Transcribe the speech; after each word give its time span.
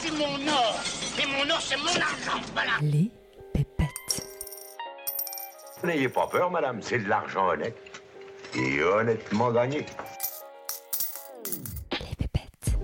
c'est 0.00 0.10
mon 0.12 0.48
or. 0.48 0.80
Et 1.20 1.26
mon 1.26 1.50
or, 1.50 1.60
c'est 1.60 1.76
mon 1.76 1.86
argent. 1.86 2.40
Voilà. 2.52 2.72
Les 2.82 3.10
pépettes. 3.52 4.26
N'ayez 5.84 6.08
pas 6.08 6.26
peur, 6.26 6.50
madame, 6.50 6.80
c'est 6.82 6.98
de 6.98 7.08
l'argent 7.08 7.48
honnête. 7.48 7.76
Et 8.54 8.82
honnêtement 8.82 9.52
gagné. 9.52 9.86
Les 11.92 12.16
pépettes. 12.16 12.76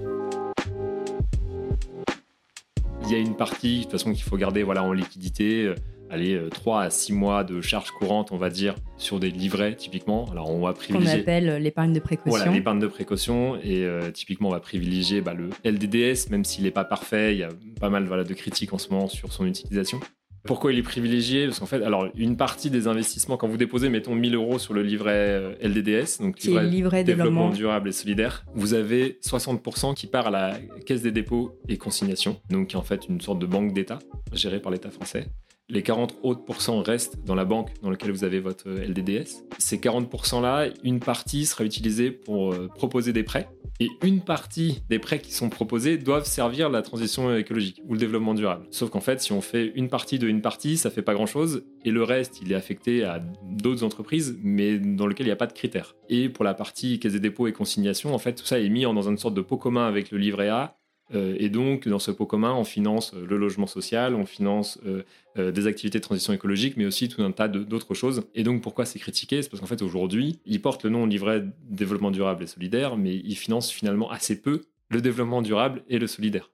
Il 3.03 3.11
y 3.11 3.15
a 3.15 3.19
une 3.19 3.37
partie, 3.37 3.79
de 3.79 3.83
toute 3.85 3.93
façon, 3.93 4.13
qu'il 4.13 4.23
faut 4.23 4.37
garder 4.37 4.63
voilà, 4.63 4.83
en 4.83 4.93
liquidité. 4.93 5.75
Euh, 6.13 6.15
Allez, 6.15 6.41
3 6.51 6.83
à 6.83 6.91
6 6.91 7.13
mois 7.13 7.45
de 7.45 7.61
charges 7.61 7.91
courantes, 7.91 8.33
on 8.33 8.37
va 8.37 8.51
dire, 8.51 8.75
sur 8.97 9.19
des 9.19 9.31
livrets, 9.31 9.75
typiquement. 9.77 10.27
Alors, 10.31 10.51
on 10.51 10.61
va 10.61 10.73
Qu'on 10.73 10.79
privilégier. 10.79 11.21
appelle 11.21 11.63
l'épargne 11.63 11.93
de 11.93 12.01
précaution. 12.01 12.39
Voilà, 12.39 12.53
l'épargne 12.53 12.81
de 12.81 12.87
précaution. 12.87 13.57
Et 13.57 13.85
euh, 13.85 14.11
typiquement, 14.11 14.49
on 14.49 14.53
va 14.53 14.61
privilégier 14.61 15.21
bah, 15.21 15.35
le 15.35 15.51
LDDS, 15.65 16.31
même 16.31 16.45
s'il 16.45 16.65
n'est 16.65 16.71
pas 16.71 16.85
parfait. 16.85 17.35
Il 17.35 17.39
y 17.39 17.45
a 17.45 17.49
pas 17.81 17.91
mal 17.91 18.05
voilà, 18.05 18.25
de 18.25 18.35
critiques 18.35 18.73
en 18.73 18.79
ce 18.79 18.91
moment 18.91 19.09
sur 19.09 19.33
son 19.33 19.47
utilisation. 19.47 20.01
Pourquoi 20.45 20.73
il 20.73 20.79
est 20.79 20.83
privilégié? 20.83 21.47
Parce 21.47 21.61
qu'en 21.61 21.67
fait, 21.67 21.83
alors, 21.85 22.09
une 22.17 22.37
partie 22.37 22.69
des 22.69 22.89
investissements, 22.89 23.37
quand 23.37 23.47
vous 23.47 23.57
déposez, 23.57 23.89
mettons 23.89 24.15
1000 24.17 24.35
euros 24.35 24.59
sur 24.59 24.75
le 24.75 24.83
livret 24.83 25.13
euh, 25.15 25.55
LDDS, 25.63 26.21
donc 26.21 26.45
est 26.45 26.49
livret 26.65 27.05
développement 27.05 27.43
développement. 27.43 27.51
durable 27.51 27.89
et 27.91 27.93
solidaire, 27.93 28.45
vous 28.55 28.75
avez 28.75 29.21
60% 29.25 29.95
qui 29.95 30.09
part 30.09 30.27
à 30.27 30.31
la 30.31 30.55
caisse 30.85 31.01
des 31.01 31.13
dépôts 31.13 31.61
et 31.69 31.77
consignations, 31.77 32.41
donc 32.51 32.69
qui 32.69 32.75
est 32.75 32.79
en 32.79 32.83
fait 32.83 33.07
une 33.09 33.21
sorte 33.21 33.39
de 33.39 33.47
banque 33.47 33.73
d'État 33.73 34.01
gérée 34.33 34.61
par 34.61 34.73
l'État 34.73 34.91
français. 34.91 35.29
Les 35.73 35.83
40 35.83 36.19
autres 36.23 36.45
pourcents 36.45 36.83
restent 36.83 37.25
dans 37.25 37.35
la 37.35 37.47
banque 37.47 37.71
dans 37.81 37.89
laquelle 37.89 38.11
vous 38.11 38.25
avez 38.25 38.41
votre 38.41 38.69
euh, 38.69 38.87
LDDS. 38.87 39.43
Ces 39.57 39.79
40%-là, 39.79 40.69
une 40.85 41.01
partie 41.01 41.47
sera 41.47 41.65
utilisée 41.65 42.11
pour 42.11 42.53
euh, 42.53 42.69
proposer 42.69 43.15
des 43.15 43.23
prêts. 43.23 43.49
Et 43.81 43.89
une 44.03 44.21
partie 44.21 44.83
des 44.91 44.99
prêts 44.99 45.19
qui 45.19 45.33
sont 45.33 45.49
proposés 45.49 45.97
doivent 45.97 46.27
servir 46.27 46.69
la 46.69 46.83
transition 46.83 47.35
écologique 47.35 47.81
ou 47.89 47.95
le 47.95 47.99
développement 47.99 48.35
durable. 48.35 48.67
Sauf 48.71 48.91
qu'en 48.91 49.01
fait, 49.01 49.23
si 49.23 49.33
on 49.33 49.41
fait 49.41 49.73
une 49.75 49.89
partie 49.89 50.19
de 50.19 50.29
une 50.29 50.43
partie, 50.43 50.77
ça 50.77 50.91
fait 50.91 51.01
pas 51.01 51.15
grand-chose. 51.15 51.65
Et 51.87 51.91
le 51.91 52.03
reste, 52.03 52.43
il 52.43 52.53
est 52.53 52.55
affecté 52.55 53.03
à 53.03 53.23
d'autres 53.43 53.83
entreprises, 53.83 54.39
mais 54.43 54.79
dans 54.79 55.07
lequel 55.07 55.25
il 55.25 55.31
n'y 55.31 55.33
a 55.33 55.37
pas 55.37 55.47
de 55.47 55.55
critères. 55.55 55.97
Et 56.11 56.29
pour 56.29 56.45
la 56.45 56.53
partie 56.53 57.01
caisse 57.01 57.15
des 57.15 57.19
dépôts 57.19 57.47
et 57.47 57.53
consignations, 57.53 58.15
en 58.15 58.19
fait, 58.19 58.35
tout 58.35 58.45
ça 58.45 58.61
est 58.61 58.69
mis 58.69 58.83
dans 58.83 59.09
une 59.09 59.17
sorte 59.17 59.35
de 59.35 59.41
pot 59.41 59.57
commun 59.57 59.89
avec 59.89 60.11
le 60.11 60.19
livret 60.19 60.51
A. 60.51 60.77
Euh, 61.15 61.37
et 61.39 61.49
donc, 61.49 61.89
dans 61.89 61.99
ce 61.99 62.11
pot 62.11 62.27
commun, 62.27 62.55
on 62.55 62.65
finance 62.65 63.13
euh, 63.15 63.27
le 63.27 63.37
logement 63.37 63.67
social, 63.67 64.15
on 64.15 64.27
finance 64.27 64.79
euh, 64.87 65.53
des 65.53 65.67
activités 65.67 65.99
de 65.99 66.03
transition 66.03 66.33
écologique, 66.33 66.77
mais 66.77 66.87
aussi 66.87 67.09
tout 67.09 67.23
un 67.23 67.33
tas 67.33 67.49
d'autres 67.49 67.95
choses. 67.95 68.25
Et 68.35 68.43
donc, 68.43 68.63
pourquoi 68.63 68.85
c'est 68.85 68.99
critiqué? 68.99 69.43
C'est 69.43 69.49
parce 69.49 69.61
qu'en 69.61 69.67
fait, 69.67 69.83
aujourd'hui, 69.83 70.41
il 70.45 70.61
porte 70.61 70.85
le 70.85 70.91
nom 70.91 71.07
livret 71.07 71.45
développement 71.69 72.11
durable 72.11 72.45
et 72.45 72.47
solidaire, 72.47 72.97
mais 72.97 73.17
il 73.17 73.35
finance 73.35 73.71
finalement 73.71 74.11
assez 74.11 74.41
peu 74.41 74.63
le 74.91 75.01
développement 75.01 75.41
durable 75.41 75.83
et 75.89 75.99
le 75.99 76.07
solidaire. 76.07 76.51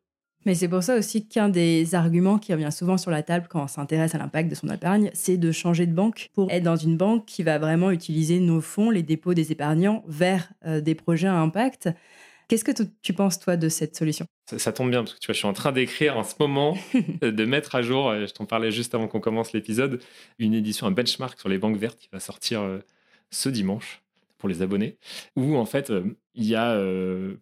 Mais 0.46 0.54
c'est 0.54 0.68
pour 0.68 0.84
ça 0.84 0.96
aussi 0.96 1.26
qu'un 1.26 1.48
des 1.48 1.96
arguments 1.96 2.38
qui 2.38 2.52
revient 2.52 2.70
souvent 2.70 2.96
sur 2.96 3.10
la 3.10 3.24
table 3.24 3.48
quand 3.50 3.64
on 3.64 3.66
s'intéresse 3.66 4.14
à 4.14 4.18
l'impact 4.18 4.48
de 4.48 4.54
son 4.54 4.68
épargne, 4.68 5.10
c'est 5.12 5.36
de 5.36 5.50
changer 5.50 5.86
de 5.86 5.92
banque 5.92 6.30
pour 6.32 6.48
être 6.52 6.62
dans 6.62 6.76
une 6.76 6.96
banque 6.96 7.26
qui 7.26 7.42
va 7.42 7.58
vraiment 7.58 7.90
utiliser 7.90 8.38
nos 8.38 8.60
fonds, 8.60 8.90
les 8.90 9.02
dépôts 9.02 9.34
des 9.34 9.50
épargnants, 9.50 10.04
vers 10.06 10.52
des 10.64 10.94
projets 10.94 11.26
à 11.26 11.34
impact. 11.34 11.90
Qu'est-ce 12.48 12.64
que 12.64 12.72
tu- 13.02 13.12
penses, 13.12 13.38
toi, 13.38 13.56
de 13.58 13.68
cette 13.68 13.94
solution? 13.94 14.26
Ça, 14.48 14.58
ça 14.58 14.72
tombe 14.72 14.90
bien 14.90 15.02
parce 15.04 15.14
que 15.14 15.18
tu 15.20 15.26
vois, 15.26 15.34
je 15.34 15.38
suis 15.38 15.46
en 15.46 15.52
train 15.52 15.70
d'écrire 15.70 16.16
en 16.16 16.24
ce 16.24 16.34
moment, 16.40 16.76
euh, 17.22 17.30
de 17.30 17.44
mettre 17.44 17.74
à 17.74 17.82
jour, 17.82 18.08
euh, 18.08 18.26
je 18.26 18.32
t'en 18.32 18.46
parlais 18.46 18.70
juste 18.70 18.94
avant 18.94 19.06
qu'on 19.06 19.20
commence 19.20 19.52
l'épisode, 19.52 20.00
une 20.38 20.54
édition, 20.54 20.86
un 20.86 20.90
benchmark 20.90 21.38
sur 21.38 21.50
les 21.50 21.58
banques 21.58 21.76
vertes 21.76 21.98
qui 21.98 22.08
va 22.10 22.20
sortir 22.20 22.62
euh, 22.62 22.78
ce 23.30 23.50
dimanche 23.50 24.02
pour 24.38 24.48
les 24.48 24.62
abonnés, 24.62 24.96
où 25.36 25.56
en 25.56 25.66
fait, 25.66 25.92
il 26.34 26.44
y 26.44 26.54
a 26.54 26.80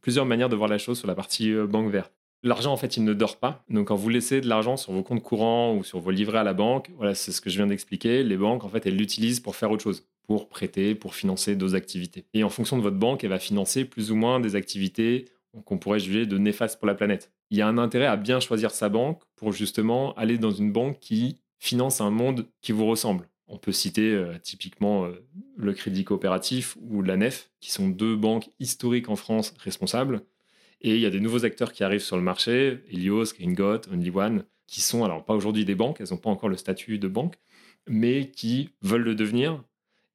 plusieurs 0.01 0.25
manières 0.25 0.49
de 0.49 0.57
voir 0.57 0.67
la 0.67 0.79
chose 0.79 0.99
sur 0.99 1.07
la 1.07 1.15
partie 1.15 1.53
banque 1.53 1.91
verte. 1.93 2.11
L'argent, 2.43 2.73
en 2.73 2.79
fait, 2.79 2.97
il 2.97 3.05
ne 3.05 3.13
dort 3.13 3.37
pas. 3.37 3.63
Donc, 3.69 3.89
quand 3.89 3.97
vous 3.97 4.09
laissez 4.09 4.41
de 4.41 4.49
l'argent 4.49 4.79
sur 4.79 4.93
vos 4.95 5.03
comptes 5.03 5.23
courants 5.23 5.75
ou 5.77 5.85
sur 5.85 6.01
vos 6.01 6.11
livrets 6.11 6.39
à 6.39 6.43
la 6.45 6.55
banque, 6.55 6.91
voilà, 6.97 7.15
c'est 7.15 7.33
ce 7.33 7.43
que 7.43 7.51
je 7.51 7.57
viens 7.59 7.67
d'expliquer. 7.67 8.23
Les 8.23 8.39
banques, 8.39 8.65
en 8.65 8.71
fait, 8.71 8.87
elles 8.87 8.97
l'utilisent 8.97 9.41
pour 9.41 9.57
faire 9.57 9.71
autre 9.71 9.83
chose, 9.83 10.07
pour 10.27 10.49
prêter, 10.49 10.95
pour 10.95 11.15
financer 11.15 11.57
d'autres 11.57 11.75
activités. 11.75 12.25
Et 12.35 12.45
en 12.45 12.49
fonction 12.49 12.77
de 12.77 12.83
votre 12.83 12.97
banque, 12.97 13.25
elle 13.25 13.31
va 13.31 13.39
financer 13.39 13.85
plus 13.85 14.11
ou 14.11 14.17
moins 14.17 14.41
des 14.41 14.57
activités 14.57 15.27
qu'on 15.65 15.79
pourrait 15.79 16.01
juger 16.01 16.27
de 16.27 16.39
néfastes 16.39 16.79
pour 16.79 16.87
la 16.87 16.95
planète. 16.95 17.33
Il 17.51 17.59
y 17.59 17.63
a 17.63 17.69
un 17.69 17.79
intérêt 17.79 18.07
à 18.07 18.17
bien 18.17 18.41
choisir 18.41 18.71
sa 18.71 18.89
banque 18.89 19.23
pour 19.37 19.53
justement 19.53 20.15
aller 20.15 20.39
dans 20.39 20.51
une 20.51 20.73
banque 20.73 20.99
qui 21.01 21.41
finance 21.59 22.01
un 22.01 22.11
monde 22.11 22.47
qui 22.61 22.73
vous 22.73 22.87
ressemble. 22.87 23.29
On 23.49 23.59
peut 23.59 23.73
citer 23.73 24.13
euh, 24.13 24.35
typiquement 24.43 25.05
euh, 25.05 25.25
le 25.57 25.73
Crédit 25.73 26.05
Coopératif 26.05 26.77
ou 26.81 27.03
la 27.03 27.17
NEF, 27.17 27.51
qui 27.61 27.71
sont 27.71 27.89
deux 27.89 28.17
banques 28.17 28.49
historiques 28.59 29.09
en 29.09 29.17
France 29.17 29.55
responsables. 29.59 30.23
Et 30.81 30.97
il 30.97 31.01
y 31.01 31.07
a 31.07 31.11
des 31.11 31.21
nouveaux 31.21 31.45
acteurs 31.45 31.73
qui 31.73 31.85
arrivent 31.85 32.03
sur 32.03 32.17
le 32.17 32.23
marché, 32.23 32.81
Helios, 32.91 33.33
Gringot, 33.39 33.89
Only 33.91 34.11
One, 34.11 34.45
qui 34.67 34.81
sont 34.81 35.05
alors 35.05 35.25
pas 35.25 35.35
aujourd'hui 35.35 35.65
des 35.65 35.77
banques, 35.77 36.01
elles 36.01 36.11
n'ont 36.11 36.17
pas 36.17 36.31
encore 36.31 36.49
le 36.49 36.57
statut 36.57 36.99
de 36.99 37.09
banque, 37.09 37.37
mais 37.89 38.31
qui 38.31 38.71
veulent 38.83 39.05
le 39.05 39.15
devenir 39.15 39.63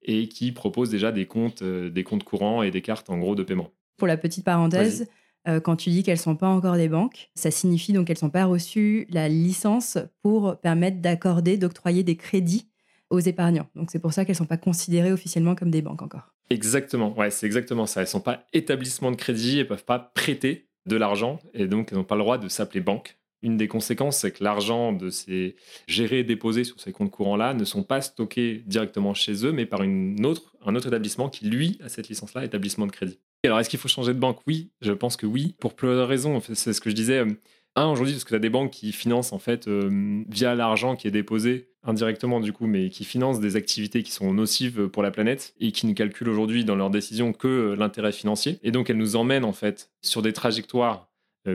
et 0.04 0.28
qui 0.28 0.52
proposent 0.52 0.90
déjà 0.90 1.12
des 1.12 1.26
comptes, 1.26 1.62
euh, 1.62 1.90
des 1.90 2.04
comptes 2.04 2.24
courants 2.24 2.62
et 2.62 2.70
des 2.70 2.82
cartes 2.82 3.10
en 3.10 3.18
gros 3.18 3.34
de 3.34 3.42
paiement. 3.42 3.70
Pour 3.96 4.08
la 4.08 4.16
petite 4.16 4.44
parenthèse, 4.44 5.08
euh, 5.48 5.60
quand 5.60 5.76
tu 5.76 5.90
dis 5.90 6.02
qu'elles 6.02 6.18
sont 6.18 6.36
pas 6.36 6.48
encore 6.48 6.76
des 6.76 6.88
banques, 6.88 7.30
ça 7.34 7.50
signifie 7.50 7.92
donc 7.92 8.06
qu'elles 8.06 8.18
n'ont 8.22 8.30
pas 8.30 8.44
reçu 8.44 9.06
la 9.10 9.28
licence 9.28 9.98
pour 10.22 10.56
permettre 10.60 11.00
d'accorder, 11.00 11.56
d'octroyer 11.56 12.02
des 12.02 12.16
crédits 12.16 12.68
aux 13.10 13.20
épargnants. 13.20 13.68
Donc 13.74 13.90
c'est 13.90 13.98
pour 13.98 14.12
ça 14.12 14.24
qu'elles 14.24 14.36
sont 14.36 14.46
pas 14.46 14.56
considérées 14.56 15.12
officiellement 15.12 15.54
comme 15.54 15.70
des 15.70 15.82
banques 15.82 16.02
encore. 16.02 16.32
Exactement, 16.50 17.16
ouais, 17.18 17.30
c'est 17.30 17.46
exactement 17.46 17.86
ça. 17.86 18.02
Elles 18.02 18.06
sont 18.06 18.20
pas 18.20 18.46
établissements 18.52 19.10
de 19.10 19.16
crédit, 19.16 19.60
elles 19.60 19.66
peuvent 19.66 19.84
pas 19.84 19.98
prêter 19.98 20.68
de 20.86 20.96
l'argent 20.96 21.38
et 21.54 21.66
donc 21.66 21.88
elles 21.90 21.98
n'ont 21.98 22.04
pas 22.04 22.16
le 22.16 22.22
droit 22.22 22.38
de 22.38 22.48
s'appeler 22.48 22.80
banque. 22.80 23.18
Une 23.42 23.56
des 23.56 23.68
conséquences, 23.68 24.18
c'est 24.18 24.30
que 24.32 24.44
l'argent 24.44 24.92
de 24.92 25.10
ces 25.10 25.56
gérés 25.88 26.20
et 26.20 26.24
déposés 26.24 26.64
sur 26.64 26.78
ces 26.80 26.92
comptes 26.92 27.10
courants-là 27.10 27.54
ne 27.54 27.64
sont 27.64 27.82
pas 27.82 28.00
stockés 28.00 28.62
directement 28.66 29.14
chez 29.14 29.44
eux, 29.44 29.52
mais 29.52 29.66
par 29.66 29.82
une 29.82 30.24
autre, 30.24 30.54
un 30.64 30.74
autre 30.76 30.86
établissement 30.86 31.28
qui, 31.28 31.46
lui, 31.46 31.78
a 31.84 31.88
cette 31.88 32.08
licence-là, 32.08 32.44
établissement 32.44 32.86
de 32.86 32.92
crédit. 32.92 33.18
Alors, 33.44 33.58
est-ce 33.58 33.68
qu'il 33.68 33.80
faut 33.80 33.88
changer 33.88 34.14
de 34.14 34.20
banque? 34.20 34.38
Oui, 34.46 34.70
je 34.80 34.92
pense 34.92 35.16
que 35.16 35.26
oui, 35.26 35.56
pour 35.58 35.74
plusieurs 35.74 36.06
raisons. 36.06 36.40
C'est 36.54 36.72
ce 36.72 36.80
que 36.80 36.90
je 36.90 36.94
disais. 36.94 37.18
euh, 37.18 37.32
Un, 37.74 37.86
aujourd'hui, 37.86 38.14
parce 38.14 38.24
que 38.24 38.28
tu 38.28 38.34
as 38.36 38.38
des 38.38 38.50
banques 38.50 38.70
qui 38.70 38.92
financent, 38.92 39.32
en 39.32 39.38
fait, 39.40 39.66
euh, 39.66 40.22
via 40.28 40.54
l'argent 40.54 40.94
qui 40.94 41.08
est 41.08 41.10
déposé 41.10 41.70
indirectement, 41.82 42.38
du 42.38 42.52
coup, 42.52 42.66
mais 42.68 42.90
qui 42.90 43.04
financent 43.04 43.40
des 43.40 43.56
activités 43.56 44.04
qui 44.04 44.12
sont 44.12 44.32
nocives 44.32 44.86
pour 44.88 45.02
la 45.02 45.10
planète 45.10 45.54
et 45.58 45.72
qui 45.72 45.88
ne 45.88 45.94
calculent 45.94 46.28
aujourd'hui 46.28 46.64
dans 46.64 46.76
leurs 46.76 46.90
décisions 46.90 47.32
que 47.32 47.74
l'intérêt 47.76 48.12
financier. 48.12 48.60
Et 48.62 48.70
donc, 48.70 48.88
elles 48.90 48.98
nous 48.98 49.16
emmènent, 49.16 49.44
en 49.44 49.52
fait, 49.52 49.90
sur 50.02 50.22
des 50.22 50.32
trajectoires, 50.32 51.08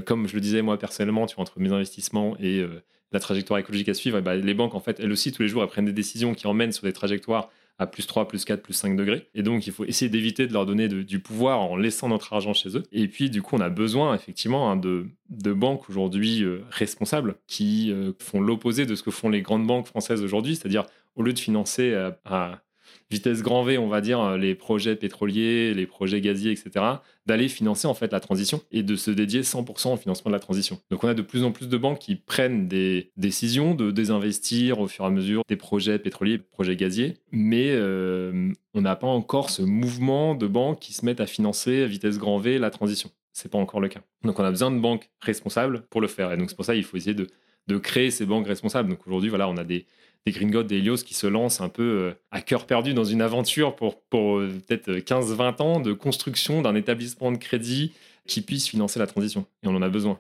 comme 0.06 0.28
je 0.28 0.36
le 0.36 0.42
disais 0.42 0.62
moi 0.62 0.78
personnellement, 0.78 1.25
tu 1.25 1.36
vois, 1.36 1.44
entre 1.44 1.59
mes 1.59 1.72
investissements 1.72 2.36
et 2.40 2.59
euh, 2.59 2.84
la 3.12 3.20
trajectoire 3.20 3.59
écologique 3.59 3.90
à 3.90 3.94
suivre, 3.94 4.18
et 4.18 4.22
ben, 4.22 4.36
les 4.36 4.53
banques, 4.53 4.75
en 4.75 4.80
fait, 4.80 5.00
elles 5.00 5.12
aussi, 5.12 5.31
tous 5.31 5.42
les 5.42 5.48
jours, 5.48 5.64
elles 5.64 5.70
prennent 5.70 5.86
des 5.86 5.94
décisions 5.94 6.34
qui 6.34 6.48
emmènent 6.48 6.74
sur 6.74 6.84
des 6.84 6.94
trajectoires 6.94 7.50
à 7.80 7.86
plus 7.86 8.08
3, 8.08 8.28
plus 8.28 8.44
4, 8.44 8.62
plus 8.62 8.74
5 8.74 8.96
degrés. 8.96 9.30
Et 9.36 9.44
donc, 9.44 9.68
il 9.68 9.74
faut 9.74 9.86
essayer 9.86 10.09
d'éviter 10.09 10.48
de 10.48 10.53
leur 10.53 10.66
donner 10.66 10.88
du 10.88 11.20
pouvoir 11.20 11.62
en 11.62 11.78
laissant 11.78 12.09
notre 12.09 12.34
argent 12.34 12.53
chez 12.53 12.75
eux. 12.75 12.84
Et 12.92 13.08
puis, 13.08 13.30
du 13.30 13.42
coup, 13.42 13.56
on 13.56 13.62
a 13.62 13.70
besoin, 13.70 14.16
effectivement, 14.16 14.72
hein, 14.72 14.78
de, 14.78 15.08
de 15.30 15.53
banques 15.53 15.90
aujourd'hui 15.90 16.44
euh, 16.44 16.64
responsables 16.72 17.36
qui 17.46 17.92
euh, 17.92 18.14
font 18.19 18.42
l'opposé 18.42 18.86
de 18.86 18.96
ce 18.96 19.04
que 19.04 19.12
font 19.12 19.30
les 19.30 19.42
grandes 19.42 19.68
banques 19.68 19.88
françaises 19.88 20.24
aujourd'hui, 20.24 20.56
c'est-à-dire, 20.56 20.86
au 21.16 21.22
lieu 21.22 21.34
de 21.34 21.40
financer 21.40 21.92
euh, 21.92 22.12
à 22.25 22.62
vitesse 23.09 23.41
grand 23.41 23.63
V, 23.63 23.78
on 23.78 23.88
va 23.88 24.02
dire, 24.02 24.19
euh, 24.19 24.38
les 24.38 24.56
projets 24.56 24.96
pétroliers, 24.96 25.74
les 25.74 25.85
projets 25.85 26.22
gaziers, 26.22 26.52
etc., 26.52 26.85
d'aller 27.25 27.47
financer 27.47 27.88
en 27.88 27.94
fait 27.94 28.12
la 28.12 28.19
transition 28.19 28.62
et 28.72 28.84
de 28.84 28.96
se 28.96 29.12
dédier 29.12 29.41
100% 29.41 29.94
au 29.94 29.97
financement 29.97 30.30
de 30.30 30.35
la 30.35 30.40
transition. 30.40 30.80
Donc 30.90 31.03
on 31.03 31.07
a 31.07 31.13
de 31.13 31.22
plus 31.22 31.44
en 31.44 31.52
plus 31.52 31.68
de 31.68 31.78
banques 31.78 32.00
qui 32.00 32.16
prennent 32.16 32.68
des 32.68 33.12
décisions 33.18 33.75
de 33.75 33.91
désinvestir 33.91 34.80
au 34.80 34.88
fur 34.88 35.03
et 35.03 35.07
à 35.07 35.12
mesure 35.12 35.44
des 35.47 35.57
projets 35.57 36.00
pétroliers, 36.00 36.38
des 36.38 36.44
projets 36.44 36.75
gaziers, 36.75 37.16
mais 37.31 37.69
euh, 37.72 38.52
on 38.74 38.81
n'a 38.81 38.96
pas 38.96 39.07
encore 39.07 39.50
ce 39.50 39.62
mouvement 39.62 40.36
de 40.36 40.47
banques 40.47 40.80
qui 40.80 40.94
se 40.94 41.06
mettent 41.06 41.22
à 41.22 41.28
financer 41.28 41.84
à 41.84 41.88
vitesse 41.88 42.18
grand 42.18 42.38
V 42.38 42.59
la 42.59 42.69
transition. 42.69 43.10
C'est 43.33 43.51
pas 43.51 43.57
encore 43.57 43.81
le 43.81 43.88
cas. 43.88 44.01
Donc 44.24 44.39
on 44.39 44.44
a 44.44 44.50
besoin 44.50 44.72
de 44.72 44.80
banques 44.80 45.10
responsables 45.22 45.83
pour 45.89 46.01
le 46.01 46.07
faire. 46.07 46.31
Et 46.31 46.38
donc 46.38 46.50
c'est 46.50 46.56
pour 46.56 46.66
ça 46.66 46.74
qu'il 46.74 46.83
faut 46.83 46.98
essayer 46.98 47.13
de, 47.13 47.27
de 47.68 47.77
créer 47.77 48.10
ces 48.10 48.25
banques 48.25 48.48
responsables. 48.48 48.89
Donc 48.89 49.06
aujourd'hui, 49.06 49.30
voilà, 49.30 49.48
on 49.48 49.57
a 49.57 49.63
des, 49.63 49.86
des 50.27 50.33
Gringotts, 50.33 50.68
des 50.68 50.79
Helios 50.79 50.97
qui 50.97 51.13
se 51.13 51.25
lancent 51.25 51.62
un 51.62 51.69
peu 51.69 51.83
euh, 51.83 52.13
à 52.31 52.41
cœur 52.41 52.65
perdu 52.65 52.94
dans 52.94 53.06
une 53.06 53.21
aventure 53.21 53.77
pour, 53.77 54.01
pour 54.01 54.39
euh, 54.39 54.51
peut-être 54.68 54.91
15-20 54.91 55.62
ans 55.62 55.79
de 55.79 55.94
construction 55.94 56.62
d'un 56.62 56.75
établissement 56.75 57.31
de 57.31 57.38
crédit 57.38 57.94
qui 58.25 58.41
puisse 58.41 58.68
financer 58.68 59.00
la 59.00 59.07
transition. 59.07 59.45
Et 59.63 59.69
on 59.69 59.75
en 59.75 59.81
a 59.81 59.88
besoin. 59.88 60.19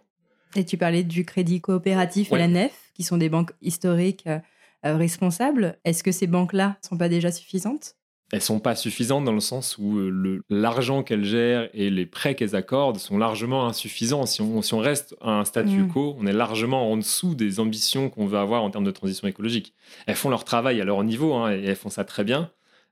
Et 0.55 0.63
tu 0.63 0.77
parlais 0.77 1.03
du 1.03 1.25
crédit 1.25 1.59
coopératif 1.59 2.31
Ouais. 2.31 2.37
et 2.37 2.41
la 2.43 2.47
NEF, 2.47 2.71
qui 2.93 3.03
sont 3.03 3.17
des 3.17 3.27
banques 3.27 3.51
historiques 3.61 4.23
euh, 4.27 4.39
euh, 4.85 4.95
responsables. 4.95 5.77
Est-ce 5.83 6.05
que 6.05 6.13
ces 6.13 6.25
banques-là 6.25 6.77
sont 6.87 6.97
pas 6.97 7.09
déjà 7.09 7.29
suffisantes? 7.29 7.96
Elles 8.33 8.41
sont 8.41 8.59
pas 8.59 8.75
suffisantes 8.75 9.23
dans 9.23 9.31
le 9.31 9.39
sens 9.39 9.77
où 9.77 9.97
euh, 9.97 10.41
l'argent 10.49 11.01
qu'elles 11.01 11.23
gèrent 11.23 11.69
et 11.73 11.89
les 11.89 12.05
prêts 12.05 12.35
qu'elles 12.35 12.55
accordent 12.57 12.97
sont 12.97 13.17
largement 13.17 13.67
insuffisants. 13.67 14.25
Si 14.25 14.41
on, 14.41 14.61
si 14.61 14.73
on 14.73 14.79
reste 14.79 15.15
à 15.21 15.31
un 15.39 15.45
statu 15.45 15.83
Mm. 15.83 15.87
quo, 15.87 16.15
on 16.19 16.27
est 16.27 16.33
largement 16.33 16.91
en 16.91 16.97
dessous 16.97 17.35
des 17.35 17.59
ambitions 17.59 18.09
qu'on 18.09 18.25
veut 18.25 18.37
avoir 18.37 18.63
en 18.63 18.69
termes 18.69 18.83
de 18.83 18.91
transition 18.91 19.27
écologique. 19.27 19.73
Elles 20.07 20.15
font 20.15 20.29
leur 20.29 20.43
travail 20.43 20.81
à 20.81 20.85
leur 20.85 21.03
niveau 21.03 21.33
hein, 21.35 21.53
et 21.53 21.63
elles 21.63 21.75
font 21.75 21.89
ça 21.89 22.03
très 22.03 22.23
bien, 22.23 22.51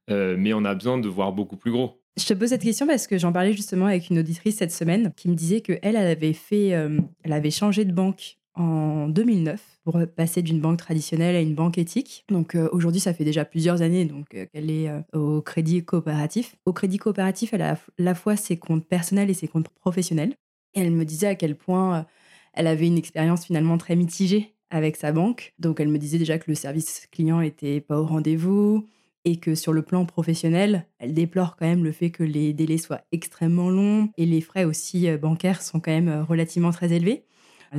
euh, 0.09 0.35
mais 0.37 0.53
on 0.53 0.63
a 0.63 0.73
besoin 0.73 0.97
de 0.97 1.07
voir 1.09 1.33
beaucoup 1.33 1.57
plus 1.57 1.71
gros. 1.71 2.01
Je 2.17 2.25
te 2.25 2.33
pose 2.33 2.49
cette 2.49 2.63
question 2.63 2.87
parce 2.87 3.07
que 3.07 3.17
j'en 3.17 3.33
parlais 3.33 3.51
justement 3.51 3.87
avec 3.87 4.09
une 4.09 4.19
auditrice 4.19 4.55
cette 4.55 4.71
semaine 4.71 5.11
qui 5.17 5.27
me 5.27 5.35
disait 5.35 5.59
que 5.59 5.73
elle, 5.81 5.97
avait 5.97 6.31
fait, 6.31 6.73
euh, 6.73 6.99
elle 7.23 7.33
avait 7.33 7.51
changé 7.51 7.83
de 7.83 7.91
banque 7.91 8.37
en 8.55 9.07
2009 9.07 9.61
pour 9.83 9.99
passer 10.15 10.41
d'une 10.41 10.59
banque 10.59 10.77
traditionnelle 10.77 11.35
à 11.35 11.41
une 11.41 11.55
banque 11.55 11.77
éthique. 11.77 12.25
Donc 12.29 12.55
euh, 12.55 12.69
aujourd'hui, 12.71 13.01
ça 13.01 13.13
fait 13.13 13.23
déjà 13.23 13.45
plusieurs 13.45 13.81
années 13.81 14.05
donc 14.05 14.33
euh, 14.33 14.45
qu'elle 14.51 14.71
est 14.71 14.89
au 15.13 15.41
crédit 15.41 15.83
coopératif. 15.83 16.55
Au 16.65 16.73
crédit 16.73 16.97
coopératif, 16.97 17.53
elle 17.53 17.61
a 17.61 17.73
à 17.73 17.77
la 17.97 18.15
fois 18.15 18.35
ses 18.35 18.57
comptes 18.57 18.85
personnels 18.85 19.29
et 19.29 19.33
ses 19.33 19.47
comptes 19.47 19.69
professionnels. 19.69 20.33
Et 20.73 20.81
elle 20.81 20.91
me 20.91 21.05
disait 21.05 21.27
à 21.27 21.35
quel 21.35 21.55
point 21.55 22.05
elle 22.53 22.67
avait 22.67 22.87
une 22.87 22.97
expérience 22.97 23.45
finalement 23.45 23.77
très 23.77 23.95
mitigée 23.95 24.55
avec 24.69 24.95
sa 24.95 25.11
banque. 25.11 25.53
Donc 25.59 25.79
elle 25.79 25.89
me 25.89 25.97
disait 25.97 26.17
déjà 26.17 26.37
que 26.37 26.45
le 26.47 26.55
service 26.55 27.07
client 27.11 27.41
était 27.41 27.79
pas 27.81 27.99
au 27.99 28.05
rendez-vous, 28.05 28.85
et 29.25 29.37
que 29.37 29.55
sur 29.55 29.73
le 29.73 29.81
plan 29.81 30.05
professionnel, 30.05 30.85
elle 30.99 31.13
déplore 31.13 31.57
quand 31.57 31.65
même 31.65 31.83
le 31.83 31.91
fait 31.91 32.11
que 32.11 32.23
les 32.23 32.53
délais 32.53 32.77
soient 32.77 33.01
extrêmement 33.11 33.69
longs 33.69 34.09
et 34.17 34.25
les 34.25 34.39
frais 34.39 34.63
aussi 34.63 35.09
euh, 35.09 35.17
bancaires 35.17 35.61
sont 35.61 35.79
quand 35.79 35.91
même 35.91 36.07
euh, 36.07 36.23
relativement 36.23 36.71
très 36.71 36.93
élevés. 36.93 37.25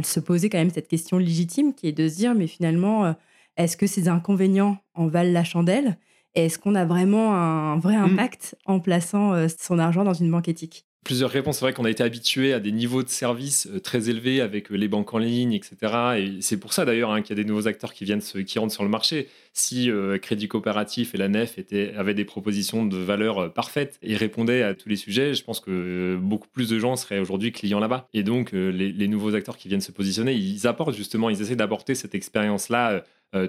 Se 0.04 0.20
posait 0.20 0.50
quand 0.50 0.58
même 0.58 0.70
cette 0.70 0.88
question 0.88 1.18
légitime 1.18 1.74
qui 1.74 1.88
est 1.88 1.92
de 1.92 2.08
se 2.08 2.16
dire 2.16 2.34
mais 2.34 2.46
finalement, 2.46 3.06
euh, 3.06 3.12
est-ce 3.56 3.76
que 3.76 3.86
ces 3.86 4.08
inconvénients 4.08 4.78
en 4.94 5.06
valent 5.06 5.32
la 5.32 5.44
chandelle? 5.44 5.96
Est-ce 6.34 6.58
qu'on 6.58 6.74
a 6.74 6.84
vraiment 6.84 7.34
un 7.34 7.78
vrai 7.78 7.96
mmh. 7.96 8.04
impact 8.04 8.56
en 8.66 8.80
plaçant 8.80 9.48
son 9.48 9.78
argent 9.78 10.04
dans 10.04 10.12
une 10.12 10.30
banque 10.30 10.48
éthique? 10.48 10.86
Plusieurs 11.06 11.30
réponses. 11.30 11.58
C'est 11.58 11.64
vrai 11.64 11.72
qu'on 11.72 11.84
a 11.84 11.90
été 11.90 12.02
habitué 12.02 12.52
à 12.52 12.58
des 12.58 12.72
niveaux 12.72 13.04
de 13.04 13.08
service 13.08 13.68
euh, 13.68 13.78
très 13.78 14.10
élevés 14.10 14.40
avec 14.40 14.72
euh, 14.72 14.74
les 14.74 14.88
banques 14.88 15.14
en 15.14 15.18
ligne, 15.18 15.52
etc. 15.52 15.76
Et 16.18 16.42
c'est 16.42 16.56
pour 16.56 16.72
ça 16.72 16.84
d'ailleurs 16.84 17.12
hein, 17.12 17.22
qu'il 17.22 17.36
y 17.36 17.40
a 17.40 17.42
des 17.42 17.48
nouveaux 17.48 17.68
acteurs 17.68 17.94
qui 17.94 18.04
viennent 18.04 18.20
qui 18.20 18.58
rentrent 18.58 18.74
sur 18.74 18.82
le 18.82 18.88
marché. 18.88 19.28
Si 19.52 19.88
euh, 19.88 20.18
Crédit 20.18 20.48
Coopératif 20.48 21.14
et 21.14 21.18
la 21.18 21.28
Nef 21.28 21.60
avaient 21.96 22.14
des 22.14 22.24
propositions 22.24 22.84
de 22.84 22.96
valeur 22.96 23.52
parfaites 23.52 24.00
et 24.02 24.16
répondaient 24.16 24.64
à 24.64 24.74
tous 24.74 24.88
les 24.88 24.96
sujets, 24.96 25.32
je 25.34 25.44
pense 25.44 25.60
que 25.60 26.18
beaucoup 26.20 26.48
plus 26.48 26.68
de 26.68 26.78
gens 26.80 26.96
seraient 26.96 27.20
aujourd'hui 27.20 27.52
clients 27.52 27.78
là-bas. 27.78 28.08
Et 28.12 28.24
donc 28.24 28.50
les, 28.52 29.08
nouveaux 29.08 29.36
acteurs 29.36 29.56
qui 29.56 29.68
viennent 29.68 29.80
se 29.80 29.92
positionner, 29.92 30.34
ils 30.34 30.66
apportent 30.66 30.96
justement, 30.96 31.30
ils 31.30 31.40
essaient 31.40 31.56
d'apporter 31.56 31.94
cette 31.94 32.16
expérience-là 32.16 33.04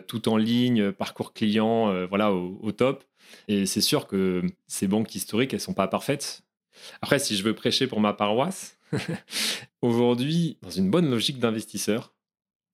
tout 0.07 0.29
en 0.29 0.37
ligne, 0.37 0.91
parcours 0.91 1.33
client, 1.33 2.05
voilà 2.07 2.31
au, 2.31 2.59
au 2.61 2.71
top. 2.71 3.03
Et 3.47 3.65
c'est 3.65 3.81
sûr 3.81 4.07
que 4.07 4.43
ces 4.67 4.87
banques 4.87 5.13
historiques, 5.15 5.53
elles 5.53 5.59
sont 5.59 5.73
pas 5.73 5.87
parfaites. 5.87 6.43
Après, 7.01 7.19
si 7.19 7.35
je 7.35 7.43
veux 7.43 7.53
prêcher 7.53 7.87
pour 7.87 7.99
ma 7.99 8.13
paroisse, 8.13 8.77
aujourd'hui, 9.81 10.57
dans 10.61 10.69
une 10.69 10.89
bonne 10.89 11.09
logique 11.09 11.39
d'investisseur, 11.39 12.13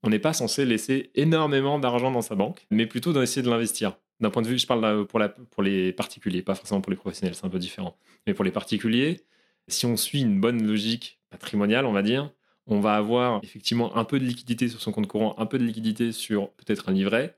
on 0.03 0.09
n'est 0.09 0.19
pas 0.19 0.33
censé 0.33 0.65
laisser 0.65 1.11
énormément 1.15 1.79
d'argent 1.79 2.11
dans 2.11 2.21
sa 2.21 2.35
banque, 2.35 2.67
mais 2.71 2.85
plutôt 2.85 3.13
d'essayer 3.13 3.41
de 3.41 3.49
l'investir. 3.49 3.97
D'un 4.19 4.29
point 4.29 4.41
de 4.41 4.47
vue, 4.47 4.59
je 4.59 4.67
parle 4.67 5.05
pour, 5.07 5.21
pour 5.49 5.63
les 5.63 5.91
particuliers, 5.93 6.41
pas 6.41 6.55
forcément 6.55 6.81
pour 6.81 6.91
les 6.91 6.97
professionnels, 6.97 7.35
c'est 7.35 7.45
un 7.45 7.49
peu 7.49 7.59
différent. 7.59 7.97
Mais 8.27 8.33
pour 8.33 8.45
les 8.45 8.51
particuliers, 8.51 9.21
si 9.67 9.85
on 9.85 9.97
suit 9.97 10.21
une 10.21 10.39
bonne 10.39 10.65
logique 10.65 11.19
patrimoniale, 11.29 11.85
on 11.85 11.93
va 11.93 12.01
dire, 12.01 12.31
on 12.67 12.79
va 12.79 12.95
avoir 12.95 13.41
effectivement 13.43 13.95
un 13.97 14.05
peu 14.05 14.19
de 14.19 14.25
liquidité 14.25 14.67
sur 14.67 14.81
son 14.81 14.91
compte 14.91 15.07
courant, 15.07 15.35
un 15.37 15.45
peu 15.45 15.57
de 15.57 15.63
liquidité 15.63 16.11
sur 16.11 16.51
peut-être 16.51 16.89
un 16.89 16.93
livret, 16.93 17.37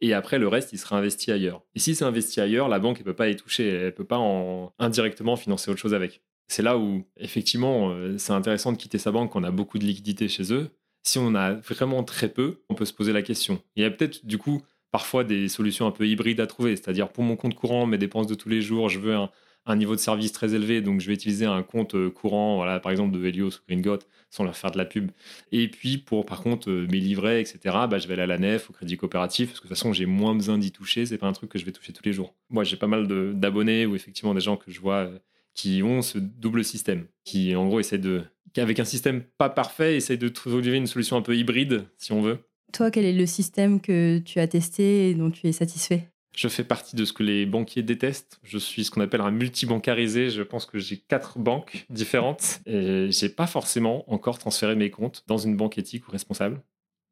et 0.00 0.12
après 0.12 0.38
le 0.38 0.48
reste 0.48 0.72
il 0.72 0.78
sera 0.78 0.98
investi 0.98 1.32
ailleurs. 1.32 1.62
Et 1.74 1.78
si 1.78 1.94
c'est 1.94 2.04
investi 2.04 2.40
ailleurs, 2.40 2.68
la 2.68 2.78
banque 2.78 3.00
ne 3.00 3.04
peut 3.04 3.14
pas 3.14 3.28
y 3.28 3.36
toucher, 3.36 3.68
elle 3.68 3.84
ne 3.86 3.90
peut 3.90 4.04
pas 4.04 4.18
en, 4.18 4.72
indirectement 4.78 5.36
financer 5.36 5.70
autre 5.70 5.80
chose 5.80 5.94
avec. 5.94 6.22
C'est 6.48 6.62
là 6.62 6.78
où 6.78 7.04
effectivement 7.16 7.90
euh, 7.90 8.16
c'est 8.18 8.32
intéressant 8.32 8.72
de 8.72 8.78
quitter 8.78 8.98
sa 8.98 9.12
banque 9.12 9.32
quand 9.32 9.40
on 9.40 9.44
a 9.44 9.50
beaucoup 9.50 9.78
de 9.78 9.84
liquidités 9.84 10.28
chez 10.28 10.52
eux. 10.52 10.70
Si 11.02 11.18
on 11.18 11.34
a 11.34 11.54
vraiment 11.54 12.04
très 12.04 12.28
peu, 12.28 12.62
on 12.68 12.74
peut 12.74 12.84
se 12.84 12.92
poser 12.92 13.12
la 13.12 13.22
question. 13.22 13.62
Il 13.76 13.82
y 13.82 13.86
a 13.86 13.90
peut-être 13.90 14.26
du 14.26 14.38
coup 14.38 14.62
parfois 14.90 15.24
des 15.24 15.48
solutions 15.48 15.86
un 15.86 15.90
peu 15.90 16.06
hybrides 16.06 16.40
à 16.40 16.46
trouver, 16.46 16.76
c'est-à-dire 16.76 17.10
pour 17.10 17.24
mon 17.24 17.36
compte 17.36 17.54
courant, 17.54 17.86
mes 17.86 17.98
dépenses 17.98 18.26
de 18.26 18.34
tous 18.34 18.48
les 18.48 18.62
jours, 18.62 18.88
je 18.88 18.98
veux 18.98 19.14
un, 19.14 19.30
un 19.70 19.76
niveau 19.76 19.94
de 19.94 20.00
service 20.00 20.32
très 20.32 20.54
élevé, 20.54 20.80
donc 20.80 21.00
je 21.00 21.06
vais 21.06 21.14
utiliser 21.14 21.46
un 21.46 21.62
compte 21.62 21.94
euh, 21.94 22.10
courant, 22.10 22.56
voilà, 22.56 22.80
par 22.80 22.92
exemple 22.92 23.16
de 23.18 23.24
Helios 23.24 23.48
ou 23.48 23.60
Gringot, 23.68 23.98
sans 24.30 24.44
leur 24.44 24.56
faire 24.56 24.70
de 24.70 24.78
la 24.78 24.84
pub. 24.84 25.10
Et 25.52 25.68
puis 25.68 25.98
pour 25.98 26.26
par 26.26 26.42
contre 26.42 26.70
euh, 26.70 26.86
mes 26.90 27.00
livrets, 27.00 27.40
etc., 27.40 27.58
bah, 27.88 27.98
je 27.98 28.06
vais 28.06 28.14
aller 28.14 28.22
à 28.22 28.26
la 28.26 28.38
nef, 28.38 28.70
au 28.70 28.72
crédit 28.72 28.96
coopératif, 28.96 29.48
parce 29.48 29.60
que 29.60 29.64
de 29.64 29.68
toute 29.68 29.76
façon 29.76 29.92
j'ai 29.92 30.06
moins 30.06 30.34
besoin 30.34 30.58
d'y 30.58 30.72
toucher, 30.72 31.06
c'est 31.06 31.18
pas 31.18 31.26
un 31.26 31.32
truc 31.32 31.50
que 31.50 31.58
je 31.58 31.64
vais 31.64 31.72
toucher 31.72 31.92
tous 31.92 32.04
les 32.04 32.12
jours. 32.12 32.34
Moi 32.50 32.64
j'ai 32.64 32.76
pas 32.76 32.86
mal 32.86 33.06
d'abonnés 33.38 33.86
ou 33.86 33.94
effectivement 33.94 34.34
des 34.34 34.40
gens 34.40 34.56
que 34.56 34.70
je 34.70 34.80
vois 34.80 35.06
euh, 35.06 35.18
qui 35.54 35.82
ont 35.82 36.02
ce 36.02 36.18
double 36.18 36.64
système, 36.64 37.06
qui 37.24 37.54
en 37.56 37.66
gros 37.66 37.80
essaient 37.80 37.98
de, 37.98 38.22
avec 38.56 38.80
un 38.80 38.84
système 38.84 39.22
pas 39.38 39.50
parfait, 39.50 39.96
essayent 39.96 40.18
de 40.18 40.28
trouver 40.28 40.76
une 40.76 40.86
solution 40.86 41.16
un 41.16 41.22
peu 41.22 41.36
hybride, 41.36 41.86
si 41.96 42.12
on 42.12 42.22
veut. 42.22 42.38
Toi, 42.72 42.90
quel 42.90 43.04
est 43.04 43.12
le 43.12 43.26
système 43.26 43.80
que 43.80 44.18
tu 44.18 44.40
as 44.40 44.46
testé 44.46 45.10
et 45.10 45.14
dont 45.14 45.30
tu 45.30 45.46
es 45.46 45.52
satisfait? 45.52 46.08
Je 46.34 46.48
fais 46.48 46.64
partie 46.64 46.96
de 46.96 47.04
ce 47.04 47.12
que 47.12 47.22
les 47.22 47.46
banquiers 47.46 47.82
détestent. 47.82 48.38
Je 48.42 48.58
suis 48.58 48.84
ce 48.84 48.90
qu'on 48.90 49.00
appelle 49.00 49.20
un 49.20 49.30
multibancarisé. 49.30 50.30
Je 50.30 50.42
pense 50.42 50.66
que 50.66 50.78
j'ai 50.78 50.96
quatre 50.96 51.38
banques 51.38 51.86
différentes 51.90 52.60
et 52.66 53.08
j'ai 53.10 53.28
pas 53.28 53.46
forcément 53.46 54.10
encore 54.12 54.38
transféré 54.38 54.76
mes 54.76 54.90
comptes 54.90 55.24
dans 55.26 55.38
une 55.38 55.56
banque 55.56 55.78
éthique 55.78 56.06
ou 56.08 56.12
responsable. 56.12 56.62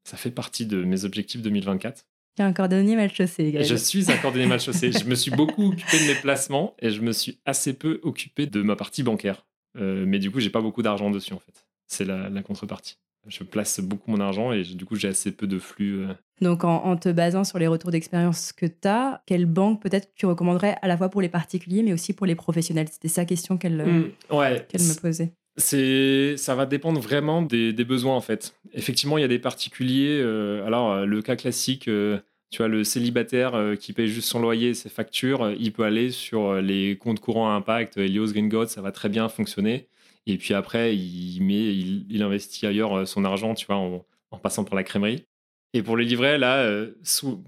Ça 0.05 0.17
fait 0.17 0.31
partie 0.31 0.67
de 0.67 0.85
mes 0.85 1.05
objectifs 1.05 1.43
2024. 1.43 2.05
Tu 2.37 2.43
es 2.43 2.45
un 2.45 2.53
cordonnier 2.53 2.97
mal 2.97 3.13
chaussé, 3.13 3.53
Je 3.65 3.75
suis 3.75 4.11
un 4.13 4.17
cordonnier 4.19 4.47
mal 4.47 4.61
chaussé. 4.61 4.93
je 4.93 5.05
me 5.05 5.15
suis 5.15 5.31
beaucoup 5.31 5.69
occupé 5.69 5.99
de 5.99 6.07
mes 6.07 6.15
placements 6.21 6.75
et 6.79 6.91
je 6.91 7.01
me 7.01 7.13
suis 7.13 7.41
assez 7.47 7.73
peu 7.73 7.99
occupé 8.03 8.47
de 8.47 8.63
ma 8.63 8.77
partie 8.77 9.03
bancaire. 9.03 9.47
Euh, 9.79 10.05
mais 10.07 10.19
du 10.19 10.31
coup, 10.31 10.41
j'ai 10.41 10.51
pas 10.51 10.61
beaucoup 10.61 10.83
d'argent 10.83 11.11
dessus 11.11 11.33
en 11.33 11.41
fait. 11.41 11.67
C'est 11.89 12.05
la 12.05 12.43
contrepartie 12.43 12.99
je 13.29 13.45
place 13.45 13.81
beaucoup 13.81 14.11
mon 14.11 14.21
argent 14.21 14.53
et 14.53 14.63
du 14.63 14.85
coup, 14.85 14.97
j'ai 14.97 15.09
assez 15.09 15.33
peu 15.33 15.47
de 15.47 15.59
flux. 15.59 16.05
Euh. 16.05 16.15
Donc, 16.41 16.65
en, 16.65 16.97
te 16.97 17.09
basant 17.09 17.45
sur 17.45 17.59
les 17.59 17.67
retours 17.67 17.91
d'expérience 17.91 18.53
que 18.53 18.67
tu 18.67 18.89
as, 18.89 19.23
quelle 19.27 19.47
banque 19.47 19.83
peut-être 19.83 20.11
tu 20.15 20.27
recommanderais 20.27 20.77
à 20.83 20.89
la 20.89 20.97
fois 20.97 21.09
pour 21.09 21.23
les 21.23 21.29
particuliers, 21.29 21.83
mais 21.83 21.93
aussi 21.93 22.13
pour 22.13 22.27
les 22.27 22.35
professionnels? 22.35 22.89
C'était 22.91 23.09
sa 23.09 23.25
question 23.25 23.57
qu'elle 23.57 23.85
mmh, 23.85 24.13
me 24.31 25.01
posait. 25.01 25.33
C'est, 25.57 26.37
ça 26.37 26.55
va 26.55 26.67
dépendre 26.67 27.01
vraiment 27.01 27.41
des, 27.41 27.73
besoins 27.73 28.15
en 28.15 28.21
fait. 28.21 28.55
Effectivement, 28.75 29.17
il 29.17 29.23
y 29.23 29.25
a 29.25 29.29
des 29.29 29.39
particuliers. 29.39 30.21
Euh, 30.21 30.67
alors, 30.67 30.93
euh, 30.93 31.07
le 31.07 31.23
cas 31.23 31.37
classique, 31.37 31.85
tu 31.85 32.59
vois, 32.59 32.69
le 32.69 32.85
célibataire 32.85 33.59
qui 33.81 33.95
paye 33.95 34.09
juste 34.09 34.29
son 34.29 34.39
loyer, 34.39 34.75
ses 34.75 34.91
factures, 34.91 35.51
il 35.59 35.73
peut 35.73 35.85
aller 35.85 36.11
sur 36.11 36.57
les 36.57 36.99
comptes 36.99 37.21
courants 37.21 37.49
à 37.49 37.53
impact, 37.53 37.97
Helios, 37.97 38.33
Green 38.33 38.51
ça 38.67 38.83
va 38.83 38.93
très 38.93 39.09
bien 39.09 39.29
fonctionner. 39.31 39.89
Et 40.27 40.39
puis 40.39 40.55
après, 40.55 40.97
il, 40.97 41.41
met, 41.41 41.75
il, 41.75 42.23
investit 42.23 42.67
ailleurs 42.67 42.95
euh, 42.95 43.05
son 43.05 43.25
argent, 43.25 43.55
tu 43.55 43.67
vois, 43.67 43.77
en, 43.77 44.05
passant 44.43 44.65
par 44.65 44.75
la 44.75 44.83
crèmerie. 44.83 45.25
Et 45.73 45.83
pour 45.83 45.97
les 45.97 46.05
livrets, 46.05 46.39
là, 46.39 46.59
euh, 46.59 46.93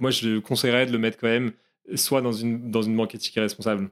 moi, 0.01 0.11
je 0.11 0.39
conseillerais 0.39 0.87
de 0.87 0.93
le 0.93 0.99
mettre 0.99 1.19
quand 1.19 1.29
même 1.29 1.53
soit 1.95 2.23
dans 2.23 2.33
une, 2.33 2.71
dans 2.71 2.83
une 2.83 2.97
banque 2.97 3.15
éthique 3.15 3.37
et 3.37 3.41
responsable. 3.41 3.91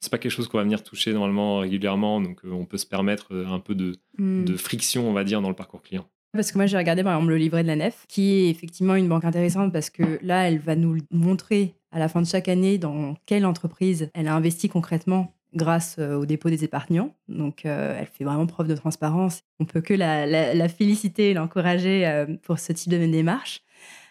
C'est 0.00 0.10
pas 0.10 0.18
quelque 0.18 0.32
chose 0.32 0.48
qu'on 0.48 0.58
va 0.58 0.64
venir 0.64 0.82
toucher 0.82 1.12
normalement 1.12 1.58
régulièrement, 1.58 2.20
donc 2.20 2.44
euh, 2.44 2.50
on 2.50 2.64
peut 2.64 2.78
se 2.78 2.86
permettre 2.86 3.34
un 3.34 3.60
peu 3.60 3.74
de, 3.74 3.96
hmm. 4.18 4.44
de 4.44 4.56
friction, 4.56 5.08
on 5.08 5.12
va 5.12 5.24
dire, 5.24 5.40
dans 5.42 5.48
le 5.48 5.54
parcours 5.54 5.82
client. 5.82 6.08
Parce 6.32 6.50
que 6.50 6.56
moi, 6.56 6.66
j'ai 6.66 6.78
regardé 6.78 7.04
par 7.04 7.12
exemple 7.14 7.30
le 7.30 7.36
livret 7.36 7.62
de 7.62 7.68
la 7.68 7.76
Nef, 7.76 8.06
qui 8.08 8.32
est 8.32 8.48
effectivement 8.48 8.94
une 8.94 9.08
banque 9.08 9.24
intéressante 9.24 9.70
parce 9.72 9.90
que 9.90 10.18
là, 10.22 10.48
elle 10.48 10.58
va 10.58 10.76
nous 10.76 10.96
montrer 11.10 11.74
à 11.90 11.98
la 11.98 12.08
fin 12.08 12.22
de 12.22 12.26
chaque 12.26 12.48
année 12.48 12.78
dans 12.78 13.16
quelle 13.26 13.44
entreprise 13.44 14.10
elle 14.14 14.28
a 14.28 14.34
investi 14.34 14.70
concrètement 14.70 15.34
grâce 15.54 15.96
euh, 15.98 16.14
au 16.16 16.26
dépôt 16.26 16.50
des 16.50 16.64
épargnants. 16.64 17.14
Donc, 17.28 17.64
euh, 17.64 17.96
elle 17.98 18.06
fait 18.06 18.24
vraiment 18.24 18.46
preuve 18.46 18.68
de 18.68 18.74
transparence. 18.74 19.42
On 19.60 19.64
peut 19.64 19.80
que 19.80 19.94
la, 19.94 20.68
féliciter 20.68 21.30
et 21.30 21.34
l'encourager 21.34 22.06
euh, 22.06 22.26
pour 22.42 22.58
ce 22.58 22.72
type 22.72 22.90
de 22.92 22.98
démarche. 22.98 23.62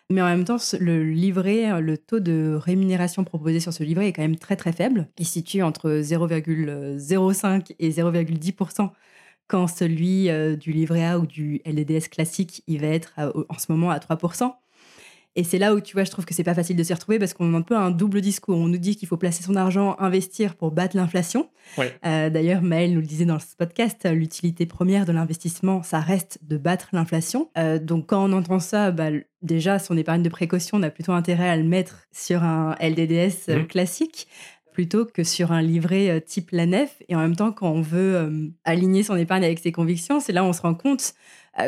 Mais 0.10 0.22
en 0.22 0.26
même 0.26 0.44
temps, 0.44 0.58
le 0.80 1.04
livret, 1.04 1.80
le 1.82 1.98
taux 1.98 2.20
de 2.20 2.54
rémunération 2.62 3.24
proposé 3.24 3.62
sur 3.62 3.72
ce 3.72 3.84
livret 3.84 4.10
est 4.10 4.14
quand 4.14 4.22
même 4.22 4.36
très 4.36 4.58
très 4.58 4.74
faible. 4.74 5.08
Il 5.18 5.26
se 5.26 5.34
situe 5.34 5.64
entre 5.64 5.90
0,05 6.02 7.76
et 7.80 7.90
0,10% 7.92 8.90
quand 9.48 9.68
celui 9.68 10.30
du 10.58 10.74
livret 10.74 11.06
A 11.06 11.20
ou 11.20 11.26
du 11.26 11.62
LDDS 11.66 12.10
classique, 12.10 12.62
il 12.68 12.82
va 12.82 12.88
être 12.88 13.14
en 13.48 13.58
ce 13.58 13.72
moment 13.72 13.90
à 13.90 14.00
3 14.00 14.18
et 15.36 15.44
c'est 15.46 15.58
là 15.58 15.74
où 15.74 15.80
tu 15.80 15.96
vois, 15.96 16.04
je 16.04 16.12
trouve 16.12 16.26
que 16.26 16.34
c'est 16.34 16.44
pas 16.44 16.54
facile 16.54 16.76
de 16.76 16.84
s'y 16.84 16.94
retrouver 16.94 17.18
parce 17.18 17.34
qu'on 17.34 17.54
a 17.54 17.58
un 17.58 17.62
peu 17.62 17.78
un 17.78 17.90
double 17.90 18.20
discours. 18.20 18.58
On 18.58 18.68
nous 18.68 18.78
dit 18.78 18.98
qu'il 18.98 19.08
faut 19.08 19.16
placer 19.16 19.44
son 19.44 19.56
argent, 19.56 19.96
investir 19.98 20.56
pour 20.56 20.72
battre 20.72 20.98
l'inflation. 20.98 21.50
Euh, 22.06 22.30
d'ailleurs, 22.30 22.62
Maëlle 22.62 22.94
nous 22.94 23.00
le 23.00 23.06
disait 23.06 23.26
dans 23.26 23.40
ce 23.40 23.56
podcast, 23.58 24.06
l'utilité 24.12 24.66
première 24.66 25.06
de 25.06 25.14
l'investissement, 25.14 25.84
ça 25.84 26.02
reste 26.02 26.40
de 26.42 26.58
battre 26.58 26.90
l'inflation. 26.92 27.50
Euh, 27.58 27.80
donc 27.80 28.08
quand 28.08 28.30
on 28.30 28.34
entend 28.34 28.60
ça, 28.60 28.92
bah, 28.92 29.10
déjà, 29.42 29.80
son 29.80 29.98
épargne 29.98 30.22
de 30.22 30.30
précaution, 30.30 30.78
on 30.80 30.84
a 30.84 30.90
plutôt 30.90 31.14
intérêt 31.14 31.48
à 31.48 31.56
le 31.56 31.64
mettre 31.64 32.08
sur 32.12 32.44
un 32.44 32.76
LDDS 32.82 33.50
euh, 33.50 33.60
mmh. 33.60 33.68
classique 33.68 34.28
plutôt 34.74 35.06
que 35.06 35.24
sur 35.24 35.52
un 35.52 35.62
livret 35.62 36.22
type 36.22 36.52
la 36.52 36.66
nef. 36.66 37.02
Et 37.10 37.16
en 37.16 37.20
même 37.20 37.36
temps, 37.36 37.52
quand 37.52 37.70
on 37.70 37.82
veut 37.82 38.54
aligner 38.64 39.04
son 39.04 39.18
épargne 39.18 39.44
avec 39.44 39.60
ses 39.60 39.74
convictions, 39.74 40.22
c'est 40.22 40.32
là 40.32 40.46
où 40.46 40.48
on 40.48 40.54
se 40.54 40.62
rend 40.62 40.76
compte 40.76 41.14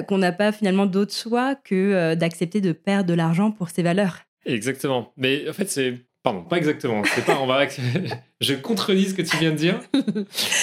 qu'on 0.07 0.17
n'a 0.17 0.31
pas 0.31 0.51
finalement 0.51 0.85
d'autre 0.85 1.13
choix 1.13 1.55
que 1.55 1.75
euh, 1.75 2.15
d'accepter 2.15 2.61
de 2.61 2.71
perdre 2.71 3.09
de 3.09 3.13
l'argent 3.13 3.51
pour 3.51 3.69
ses 3.69 3.83
valeurs. 3.83 4.19
Exactement. 4.45 5.13
Mais 5.17 5.47
en 5.49 5.53
fait, 5.53 5.69
c'est 5.69 6.05
Pardon, 6.23 6.43
pas 6.43 6.57
exactement. 6.57 7.03
C'est 7.03 7.25
pas, 7.25 7.37
on 7.41 7.45
va... 7.45 7.67
je 8.41 8.53
contredis 8.53 9.09
ce 9.09 9.13
que 9.13 9.21
tu 9.21 9.35
viens 9.37 9.51
de 9.51 9.57
dire. 9.57 9.79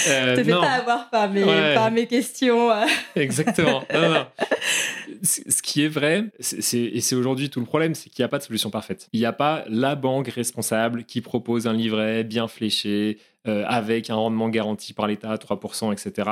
Euh, 0.08 0.36
te 0.36 0.44
fais 0.44 0.50
pas 0.50 0.70
avoir 0.70 1.10
par 1.10 1.30
mes, 1.30 1.44
par 1.74 1.90
mes 1.90 2.06
questions. 2.06 2.70
Exactement. 3.16 3.84
Non, 3.92 4.10
non. 4.10 4.26
ce 5.22 5.62
qui 5.62 5.84
est 5.84 5.88
vrai, 5.88 6.24
et 6.38 7.00
c'est 7.00 7.14
aujourd'hui 7.14 7.50
tout 7.50 7.60
le 7.60 7.66
problème, 7.66 7.94
c'est 7.94 8.08
qu'il 8.08 8.22
n'y 8.22 8.24
a 8.24 8.28
pas 8.28 8.38
de 8.38 8.42
solution 8.42 8.70
parfaite. 8.70 9.08
Il 9.12 9.20
n'y 9.20 9.26
a 9.26 9.32
pas 9.32 9.64
la 9.68 9.94
banque 9.94 10.28
responsable 10.28 11.04
qui 11.04 11.20
propose 11.20 11.66
un 11.66 11.74
livret 11.74 12.24
bien 12.24 12.48
fléché, 12.48 13.18
euh, 13.46 13.64
avec 13.66 14.10
un 14.10 14.16
rendement 14.16 14.48
garanti 14.48 14.92
par 14.92 15.06
l'État, 15.06 15.34
3%, 15.36 15.92
etc., 15.92 16.28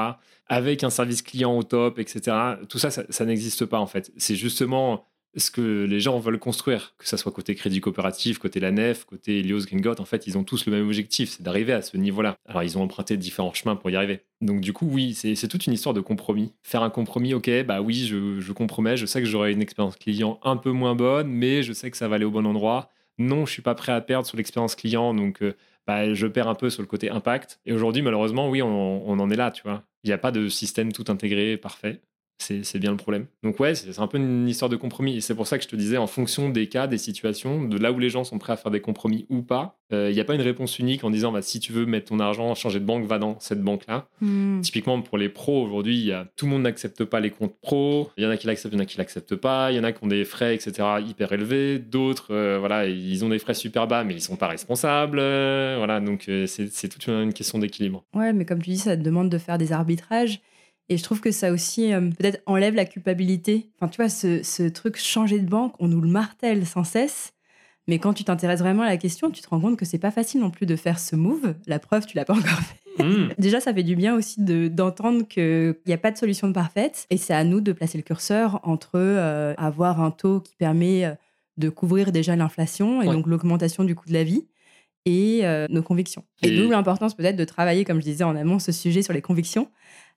avec 0.46 0.84
un 0.84 0.90
service 0.90 1.22
client 1.22 1.56
au 1.56 1.62
top, 1.62 1.98
etc. 1.98 2.36
Tout 2.68 2.78
ça, 2.78 2.90
ça 2.90 3.24
n'existe 3.24 3.64
pas 3.66 3.78
en 3.78 3.86
fait. 3.86 4.10
C'est 4.16 4.36
justement 4.36 5.07
ce 5.36 5.50
que 5.50 5.84
les 5.84 6.00
gens 6.00 6.18
veulent 6.18 6.38
construire, 6.38 6.94
que 6.98 7.08
ce 7.08 7.16
soit 7.16 7.32
côté 7.32 7.54
crédit 7.54 7.80
coopératif, 7.80 8.38
côté 8.38 8.60
la 8.60 8.70
nef, 8.70 9.04
côté 9.04 9.40
Helios 9.40 9.66
Gringot, 9.66 10.00
en 10.00 10.04
fait, 10.04 10.26
ils 10.26 10.38
ont 10.38 10.44
tous 10.44 10.66
le 10.66 10.72
même 10.72 10.86
objectif, 10.86 11.30
c'est 11.30 11.42
d'arriver 11.42 11.72
à 11.72 11.82
ce 11.82 11.96
niveau-là. 11.96 12.36
Alors, 12.46 12.62
ils 12.62 12.78
ont 12.78 12.82
emprunté 12.82 13.16
différents 13.16 13.52
chemins 13.52 13.76
pour 13.76 13.90
y 13.90 13.96
arriver. 13.96 14.20
Donc, 14.40 14.60
du 14.60 14.72
coup, 14.72 14.88
oui, 14.90 15.14
c'est 15.14 15.48
toute 15.48 15.66
une 15.66 15.72
histoire 15.72 15.94
de 15.94 16.00
compromis. 16.00 16.54
Faire 16.62 16.82
un 16.82 16.90
compromis, 16.90 17.34
ok, 17.34 17.50
bah 17.64 17.80
oui, 17.80 18.06
je, 18.06 18.40
je 18.40 18.52
compromets, 18.52 18.96
je 18.96 19.06
sais 19.06 19.20
que 19.20 19.28
j'aurai 19.28 19.52
une 19.52 19.62
expérience 19.62 19.96
client 19.96 20.40
un 20.42 20.56
peu 20.56 20.70
moins 20.70 20.94
bonne, 20.94 21.28
mais 21.28 21.62
je 21.62 21.72
sais 21.72 21.90
que 21.90 21.96
ça 21.96 22.08
va 22.08 22.16
aller 22.16 22.24
au 22.24 22.30
bon 22.30 22.46
endroit. 22.46 22.90
Non, 23.18 23.46
je 23.46 23.52
suis 23.52 23.62
pas 23.62 23.74
prêt 23.74 23.92
à 23.92 24.00
perdre 24.00 24.26
sur 24.26 24.36
l'expérience 24.36 24.76
client, 24.76 25.12
donc 25.12 25.42
euh, 25.42 25.54
bah, 25.86 26.14
je 26.14 26.26
perds 26.26 26.48
un 26.48 26.54
peu 26.54 26.70
sur 26.70 26.82
le 26.82 26.88
côté 26.88 27.10
impact. 27.10 27.60
Et 27.66 27.72
aujourd'hui, 27.72 28.02
malheureusement, 28.02 28.48
oui, 28.48 28.62
on, 28.62 29.08
on 29.08 29.18
en 29.18 29.30
est 29.30 29.36
là, 29.36 29.50
tu 29.50 29.62
vois. 29.62 29.84
Il 30.04 30.08
n'y 30.08 30.14
a 30.14 30.18
pas 30.18 30.30
de 30.30 30.48
système 30.48 30.92
tout 30.92 31.04
intégré, 31.08 31.56
parfait. 31.56 32.00
C'est 32.38 32.78
bien 32.78 32.92
le 32.92 32.96
problème. 32.96 33.26
Donc 33.42 33.58
ouais, 33.60 33.74
c'est 33.74 33.98
un 33.98 34.06
peu 34.06 34.18
une 34.18 34.48
histoire 34.48 34.68
de 34.68 34.76
compromis. 34.76 35.16
Et 35.16 35.20
c'est 35.20 35.34
pour 35.34 35.46
ça 35.46 35.58
que 35.58 35.64
je 35.64 35.68
te 35.68 35.76
disais, 35.76 35.96
en 35.96 36.06
fonction 36.06 36.48
des 36.50 36.68
cas, 36.68 36.86
des 36.86 36.98
situations, 36.98 37.64
de 37.64 37.76
là 37.76 37.92
où 37.92 37.98
les 37.98 38.10
gens 38.10 38.24
sont 38.24 38.38
prêts 38.38 38.52
à 38.52 38.56
faire 38.56 38.70
des 38.70 38.80
compromis 38.80 39.26
ou 39.28 39.42
pas, 39.42 39.78
il 39.90 39.96
euh, 39.96 40.12
n'y 40.12 40.20
a 40.20 40.24
pas 40.24 40.34
une 40.34 40.42
réponse 40.42 40.78
unique 40.78 41.02
en 41.02 41.10
disant, 41.10 41.32
bah, 41.32 41.40
si 41.42 41.60
tu 41.60 41.72
veux 41.72 41.86
mettre 41.86 42.10
ton 42.10 42.20
argent, 42.20 42.54
changer 42.54 42.78
de 42.78 42.84
banque, 42.84 43.06
va 43.06 43.18
dans 43.18 43.40
cette 43.40 43.62
banque-là. 43.62 44.06
Hmm. 44.20 44.60
Typiquement, 44.60 45.00
pour 45.00 45.16
les 45.16 45.28
pros, 45.28 45.64
aujourd'hui, 45.64 46.12
tout 46.36 46.46
le 46.46 46.52
monde 46.52 46.62
n'accepte 46.62 47.04
pas 47.04 47.20
les 47.20 47.30
comptes 47.30 47.56
pros. 47.60 48.10
Il 48.16 48.24
y 48.24 48.26
en 48.26 48.30
a 48.30 48.36
qui 48.36 48.46
l'acceptent, 48.46 48.74
il 48.74 48.76
y 48.76 48.80
en 48.80 48.82
a 48.82 48.86
qui 48.86 48.98
l'acceptent 48.98 49.36
pas. 49.36 49.72
Il 49.72 49.76
y 49.76 49.80
en 49.80 49.84
a 49.84 49.92
qui 49.92 50.04
ont 50.04 50.08
des 50.08 50.24
frais, 50.24 50.54
etc., 50.54 50.86
hyper 51.06 51.32
élevés. 51.32 51.78
D'autres, 51.78 52.34
euh, 52.34 52.58
voilà, 52.58 52.86
ils 52.86 53.24
ont 53.24 53.30
des 53.30 53.38
frais 53.38 53.54
super 53.54 53.86
bas, 53.86 54.04
mais 54.04 54.14
ils 54.14 54.20
sont 54.20 54.36
pas 54.36 54.48
responsables. 54.48 55.18
Euh, 55.18 55.76
voilà, 55.78 56.00
donc 56.00 56.30
c'est 56.46 56.88
toute 56.88 57.06
une, 57.06 57.22
une 57.22 57.32
question 57.32 57.58
d'équilibre. 57.58 58.04
Ouais, 58.14 58.32
mais 58.32 58.44
comme 58.44 58.62
tu 58.62 58.70
dis, 58.70 58.78
ça 58.78 58.96
te 58.96 59.02
demande 59.02 59.30
de 59.30 59.38
faire 59.38 59.58
des 59.58 59.72
arbitrages. 59.72 60.40
Et 60.88 60.96
je 60.96 61.02
trouve 61.02 61.20
que 61.20 61.30
ça 61.30 61.52
aussi 61.52 61.92
euh, 61.92 62.00
peut-être 62.00 62.40
enlève 62.46 62.74
la 62.74 62.84
culpabilité. 62.84 63.70
Enfin, 63.76 63.88
tu 63.88 63.96
vois, 64.00 64.08
ce, 64.08 64.68
truc 64.68 64.96
changer 64.96 65.38
de 65.38 65.48
banque, 65.48 65.74
on 65.78 65.88
nous 65.88 66.00
le 66.00 66.08
martèle 66.08 66.66
sans 66.66 66.84
cesse. 66.84 67.32
Mais 67.86 67.98
quand 67.98 68.12
tu 68.12 68.24
t'intéresses 68.24 68.60
vraiment 68.60 68.82
à 68.82 68.88
la 68.88 68.96
question, 68.96 69.30
tu 69.30 69.40
te 69.40 69.48
rends 69.48 69.60
compte 69.60 69.78
que 69.78 69.84
c'est 69.84 69.98
pas 69.98 70.10
facile 70.10 70.40
non 70.40 70.50
plus 70.50 70.66
de 70.66 70.76
faire 70.76 70.98
ce 70.98 71.16
move. 71.16 71.54
La 71.66 71.78
preuve, 71.78 72.06
tu 72.06 72.16
l'as 72.16 72.24
pas 72.24 72.34
encore 72.34 72.60
fait. 72.60 72.76
Hmm. 72.98 73.28
Déjà, 73.38 73.60
ça 73.60 73.72
fait 73.72 73.84
du 73.84 73.94
bien 73.94 74.16
aussi 74.16 74.40
d'entendre 74.40 75.22
qu'il 75.22 75.76
n'y 75.86 75.92
a 75.92 75.98
pas 75.98 76.10
de 76.10 76.16
solution 76.16 76.52
parfaite. 76.52 77.06
Et 77.10 77.16
c'est 77.16 77.32
à 77.32 77.44
nous 77.44 77.60
de 77.60 77.70
placer 77.70 77.96
le 77.96 78.02
curseur 78.02 78.58
entre 78.64 78.96
euh, 78.96 79.54
avoir 79.56 80.00
un 80.00 80.10
taux 80.10 80.40
qui 80.40 80.56
permet 80.56 81.04
euh, 81.04 81.12
de 81.58 81.68
couvrir 81.68 82.10
déjà 82.10 82.34
l'inflation 82.34 83.00
et 83.00 83.06
donc 83.06 83.28
l'augmentation 83.28 83.84
du 83.84 83.94
coût 83.94 84.08
de 84.08 84.14
la 84.14 84.24
vie 84.24 84.48
et 85.08 85.66
nos 85.70 85.82
convictions. 85.82 86.24
Et, 86.42 86.48
et 86.48 86.56
d'où 86.56 86.70
l'importance 86.70 87.14
peut-être 87.14 87.36
de 87.36 87.44
travailler, 87.44 87.84
comme 87.84 88.00
je 88.00 88.04
disais 88.04 88.24
en 88.24 88.36
amont, 88.36 88.58
ce 88.58 88.72
sujet 88.72 89.02
sur 89.02 89.12
les 89.12 89.22
convictions 89.22 89.68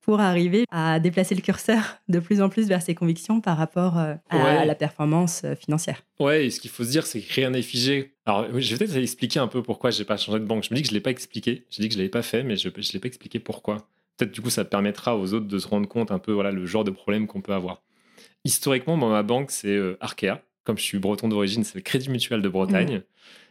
pour 0.01 0.19
arriver 0.19 0.65
à 0.71 0.99
déplacer 0.99 1.35
le 1.35 1.41
curseur 1.41 1.99
de 2.09 2.19
plus 2.19 2.41
en 2.41 2.49
plus 2.49 2.67
vers 2.67 2.81
ses 2.81 2.95
convictions 2.95 3.39
par 3.39 3.57
rapport 3.57 3.97
euh, 3.97 4.15
à 4.29 4.65
la 4.65 4.75
performance 4.75 5.43
euh, 5.45 5.55
financière. 5.55 6.03
Ouais, 6.19 6.47
et 6.47 6.49
ce 6.49 6.59
qu'il 6.59 6.71
faut 6.71 6.83
se 6.83 6.89
dire, 6.89 7.05
c'est 7.05 7.21
que 7.21 7.33
rien 7.33 7.51
n'est 7.51 7.61
figé. 7.61 8.15
Alors, 8.25 8.47
je 8.59 8.75
vais 8.75 8.85
peut-être 8.85 8.97
expliquer 8.97 9.39
un 9.39 9.47
peu 9.47 9.61
pourquoi 9.61 9.91
j'ai 9.91 10.03
pas 10.03 10.17
changé 10.17 10.39
de 10.39 10.45
banque. 10.45 10.63
Je 10.63 10.69
me 10.71 10.75
dis 10.75 10.81
que 10.81 10.89
je 10.89 10.93
l'ai 10.93 11.01
pas 11.01 11.11
expliqué. 11.11 11.65
J'ai 11.69 11.83
dit 11.83 11.89
que 11.89 11.93
je 11.93 11.99
l'avais 11.99 12.09
pas 12.09 12.23
fait, 12.23 12.43
mais 12.43 12.57
je 12.57 12.67
ne 12.67 12.73
l'ai 12.93 12.99
pas 12.99 13.07
expliqué 13.07 13.39
pourquoi. 13.39 13.87
Peut-être 14.17 14.31
du 14.31 14.41
coup, 14.41 14.49
ça 14.49 14.65
permettra 14.65 15.17
aux 15.17 15.33
autres 15.33 15.47
de 15.47 15.59
se 15.59 15.67
rendre 15.67 15.87
compte 15.87 16.11
un 16.11 16.19
peu 16.19 16.31
voilà 16.31 16.51
le 16.51 16.65
genre 16.65 16.83
de 16.83 16.91
problème 16.91 17.27
qu'on 17.27 17.41
peut 17.41 17.53
avoir. 17.53 17.83
Historiquement, 18.43 18.97
ma 18.97 19.23
banque, 19.23 19.51
c'est 19.51 19.75
euh, 19.75 19.97
Arkea. 19.99 20.41
Comme 20.63 20.77
je 20.77 20.83
suis 20.83 20.99
breton 20.99 21.27
d'origine, 21.27 21.63
c'est 21.63 21.75
le 21.75 21.81
Crédit 21.81 22.09
Mutuel 22.09 22.41
de 22.41 22.49
Bretagne, 22.49 22.97
mmh. 22.97 23.03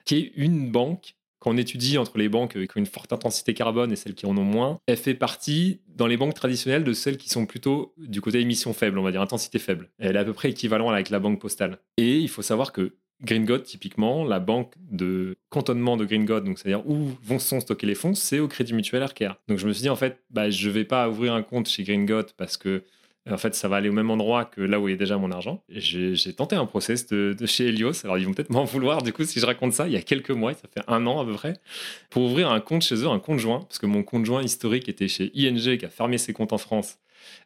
qui 0.04 0.16
est 0.16 0.32
une 0.36 0.70
banque 0.70 1.14
quand 1.40 1.50
on 1.50 1.56
étudie 1.56 1.98
entre 1.98 2.18
les 2.18 2.28
banques 2.28 2.52
qui 2.52 2.76
ont 2.76 2.80
une 2.80 2.86
forte 2.86 3.12
intensité 3.12 3.54
carbone 3.54 3.90
et 3.90 3.96
celles 3.96 4.14
qui 4.14 4.26
en 4.26 4.36
ont 4.36 4.44
moins, 4.44 4.78
elle 4.86 4.96
fait 4.96 5.14
partie, 5.14 5.80
dans 5.88 6.06
les 6.06 6.16
banques 6.16 6.34
traditionnelles, 6.34 6.84
de 6.84 6.92
celles 6.92 7.16
qui 7.16 7.28
sont 7.28 7.46
plutôt 7.46 7.94
du 7.98 8.20
côté 8.20 8.40
émission 8.40 8.72
faible, 8.72 8.98
on 8.98 9.02
va 9.02 9.10
dire 9.10 9.22
intensité 9.22 9.58
faible. 9.58 9.90
Elle 9.98 10.16
est 10.16 10.20
à 10.20 10.24
peu 10.24 10.32
près 10.32 10.50
équivalente 10.50 10.92
avec 10.92 11.10
la 11.10 11.18
banque 11.18 11.40
postale. 11.40 11.78
Et 11.96 12.18
il 12.18 12.28
faut 12.28 12.42
savoir 12.42 12.72
que 12.72 12.94
Green 13.22 13.46
typiquement, 13.62 14.24
la 14.24 14.40
banque 14.40 14.72
de 14.90 15.36
cantonnement 15.50 15.96
de 15.96 16.04
Green 16.04 16.24
donc 16.24 16.58
c'est-à-dire 16.58 16.86
où 16.88 17.10
vont 17.22 17.38
sont 17.38 17.60
stocker 17.60 17.86
les 17.86 17.94
fonds, 17.94 18.14
c'est 18.14 18.38
au 18.38 18.48
Crédit 18.48 18.72
Mutuel 18.72 19.02
Arkea. 19.02 19.38
Donc 19.48 19.58
je 19.58 19.66
me 19.66 19.72
suis 19.72 19.82
dit, 19.82 19.90
en 19.90 19.96
fait, 19.96 20.22
bah, 20.30 20.48
je 20.48 20.68
ne 20.68 20.72
vais 20.72 20.84
pas 20.84 21.08
ouvrir 21.08 21.34
un 21.34 21.42
compte 21.42 21.68
chez 21.68 21.82
Green 21.82 22.06
parce 22.36 22.56
que 22.56 22.84
en 23.28 23.36
fait, 23.36 23.54
ça 23.54 23.68
va 23.68 23.76
aller 23.76 23.88
au 23.88 23.92
même 23.92 24.10
endroit 24.10 24.44
que 24.44 24.60
là 24.60 24.80
où 24.80 24.88
est 24.88 24.96
déjà 24.96 25.18
mon 25.18 25.30
argent. 25.30 25.62
J'ai 25.68 26.32
tenté 26.32 26.56
un 26.56 26.66
process 26.66 27.06
de, 27.06 27.36
chez 27.46 27.68
Helios. 27.68 28.04
Alors, 28.04 28.18
ils 28.18 28.26
vont 28.26 28.32
peut-être 28.32 28.50
m'en 28.50 28.64
vouloir 28.64 29.02
du 29.02 29.12
coup 29.12 29.24
si 29.24 29.40
je 29.40 29.46
raconte 29.46 29.72
ça. 29.72 29.86
Il 29.86 29.92
y 29.92 29.96
a 29.96 30.02
quelques 30.02 30.30
mois, 30.30 30.54
ça 30.54 30.68
fait 30.72 30.82
un 30.88 31.06
an 31.06 31.20
à 31.20 31.24
peu 31.24 31.34
près, 31.34 31.54
pour 32.08 32.24
ouvrir 32.24 32.50
un 32.50 32.60
compte 32.60 32.82
chez 32.82 32.96
eux, 32.96 33.08
un 33.08 33.18
compte 33.18 33.38
joint, 33.38 33.60
parce 33.60 33.78
que 33.78 33.86
mon 33.86 34.02
compte 34.02 34.24
joint 34.24 34.42
historique 34.42 34.88
était 34.88 35.08
chez 35.08 35.30
ING 35.34 35.76
qui 35.76 35.84
a 35.84 35.90
fermé 35.90 36.18
ses 36.18 36.32
comptes 36.32 36.52
en 36.52 36.58
France. 36.58 36.98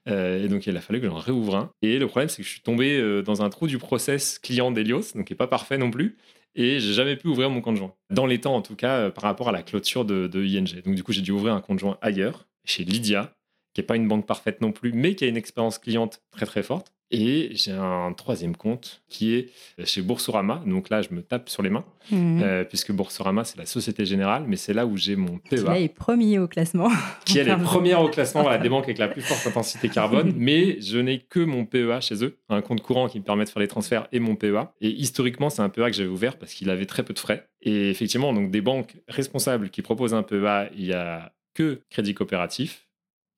Euh, 0.08 0.44
et 0.44 0.48
donc, 0.48 0.66
il 0.66 0.76
a 0.76 0.80
fallu 0.80 1.00
que 1.00 1.06
j'en 1.06 1.18
réouvre 1.18 1.56
un. 1.56 1.70
Et 1.82 1.98
le 1.98 2.06
problème, 2.06 2.28
c'est 2.28 2.42
que 2.42 2.46
je 2.46 2.52
suis 2.52 2.60
tombé 2.60 2.96
euh, 2.96 3.22
dans 3.22 3.42
un 3.42 3.50
trou 3.50 3.66
du 3.66 3.78
process 3.78 4.38
client 4.38 4.70
d'Helios, 4.70 5.12
donc 5.14 5.26
qui 5.26 5.32
n'est 5.32 5.36
pas 5.36 5.48
parfait 5.48 5.78
non 5.78 5.90
plus. 5.90 6.16
Et 6.54 6.78
j'ai 6.78 6.92
jamais 6.92 7.16
pu 7.16 7.26
ouvrir 7.26 7.50
mon 7.50 7.60
compte 7.60 7.76
joint. 7.76 7.94
Dans 8.10 8.26
les 8.26 8.40
temps, 8.40 8.54
en 8.54 8.62
tout 8.62 8.76
cas, 8.76 8.98
euh, 8.98 9.10
par 9.10 9.24
rapport 9.24 9.48
à 9.48 9.52
la 9.52 9.62
clôture 9.62 10.04
de, 10.04 10.28
de 10.28 10.44
ING. 10.44 10.82
Donc, 10.84 10.94
du 10.94 11.02
coup, 11.02 11.12
j'ai 11.12 11.22
dû 11.22 11.32
ouvrir 11.32 11.54
un 11.54 11.60
compte 11.60 11.80
joint 11.80 11.98
ailleurs, 12.00 12.46
chez 12.64 12.84
Lydia, 12.84 13.34
qui 13.74 13.80
n'est 13.80 13.86
pas 13.86 13.96
une 13.96 14.08
banque 14.08 14.26
parfaite 14.26 14.60
non 14.60 14.72
plus, 14.72 14.92
mais 14.92 15.14
qui 15.14 15.24
a 15.24 15.28
une 15.28 15.36
expérience 15.36 15.78
cliente 15.78 16.22
très 16.30 16.46
très 16.46 16.62
forte. 16.62 16.92
Et 17.10 17.50
j'ai 17.52 17.70
un 17.70 18.12
troisième 18.12 18.56
compte 18.56 19.02
qui 19.08 19.34
est 19.34 19.50
chez 19.84 20.02
Boursorama. 20.02 20.62
Donc 20.66 20.88
là, 20.88 21.02
je 21.02 21.14
me 21.14 21.22
tape 21.22 21.48
sur 21.48 21.62
les 21.62 21.70
mains, 21.70 21.84
mhm. 22.10 22.42
euh, 22.42 22.64
puisque 22.64 22.90
Boursorama, 22.92 23.44
c'est 23.44 23.58
la 23.58 23.66
Société 23.66 24.04
Générale, 24.04 24.44
mais 24.48 24.56
c'est 24.56 24.72
là 24.72 24.84
où 24.86 24.96
j'ai 24.96 25.14
mon 25.14 25.38
PEA. 25.38 25.56
Qui 25.56 25.82
est 25.82 25.94
premier 25.94 26.38
au 26.38 26.48
classement. 26.48 26.88
Qui 27.24 27.38
est 27.38 27.44
les 27.44 27.56
premières 27.56 28.00
au 28.00 28.08
classement, 28.08 28.42
voilà, 28.42 28.58
des 28.58 28.68
banques 28.68 28.84
avec 28.84 28.98
la 28.98 29.08
plus 29.08 29.22
forte 29.22 29.46
intensité 29.46 29.88
carbone. 29.88 30.32
mais 30.36 30.80
je 30.80 30.98
n'ai 30.98 31.20
que 31.20 31.40
mon 31.40 31.66
PEA 31.66 32.00
chez 32.00 32.24
eux, 32.24 32.38
un 32.48 32.62
compte 32.62 32.80
courant 32.80 33.06
qui 33.06 33.20
me 33.20 33.24
permet 33.24 33.44
de 33.44 33.50
faire 33.50 33.60
les 33.60 33.68
transferts 33.68 34.08
et 34.10 34.18
mon 34.18 34.34
PEA. 34.34 34.72
Et 34.80 34.88
historiquement, 34.88 35.50
c'est 35.50 35.62
un 35.62 35.68
PEA 35.68 35.90
que 35.90 35.96
j'avais 35.96 36.08
ouvert 36.08 36.36
parce 36.38 36.54
qu'il 36.54 36.70
avait 36.70 36.86
très 36.86 37.04
peu 37.04 37.12
de 37.12 37.18
frais. 37.18 37.48
Et 37.60 37.90
effectivement, 37.90 38.32
donc 38.32 38.50
des 38.50 38.60
banques 38.60 38.96
responsables 39.08 39.70
qui 39.70 39.82
proposent 39.82 40.14
un 40.14 40.22
PEA, 40.22 40.70
il 40.74 40.86
y 40.86 40.92
a 40.92 41.32
que 41.54 41.80
Crédit 41.90 42.14
Coopératif, 42.14 42.83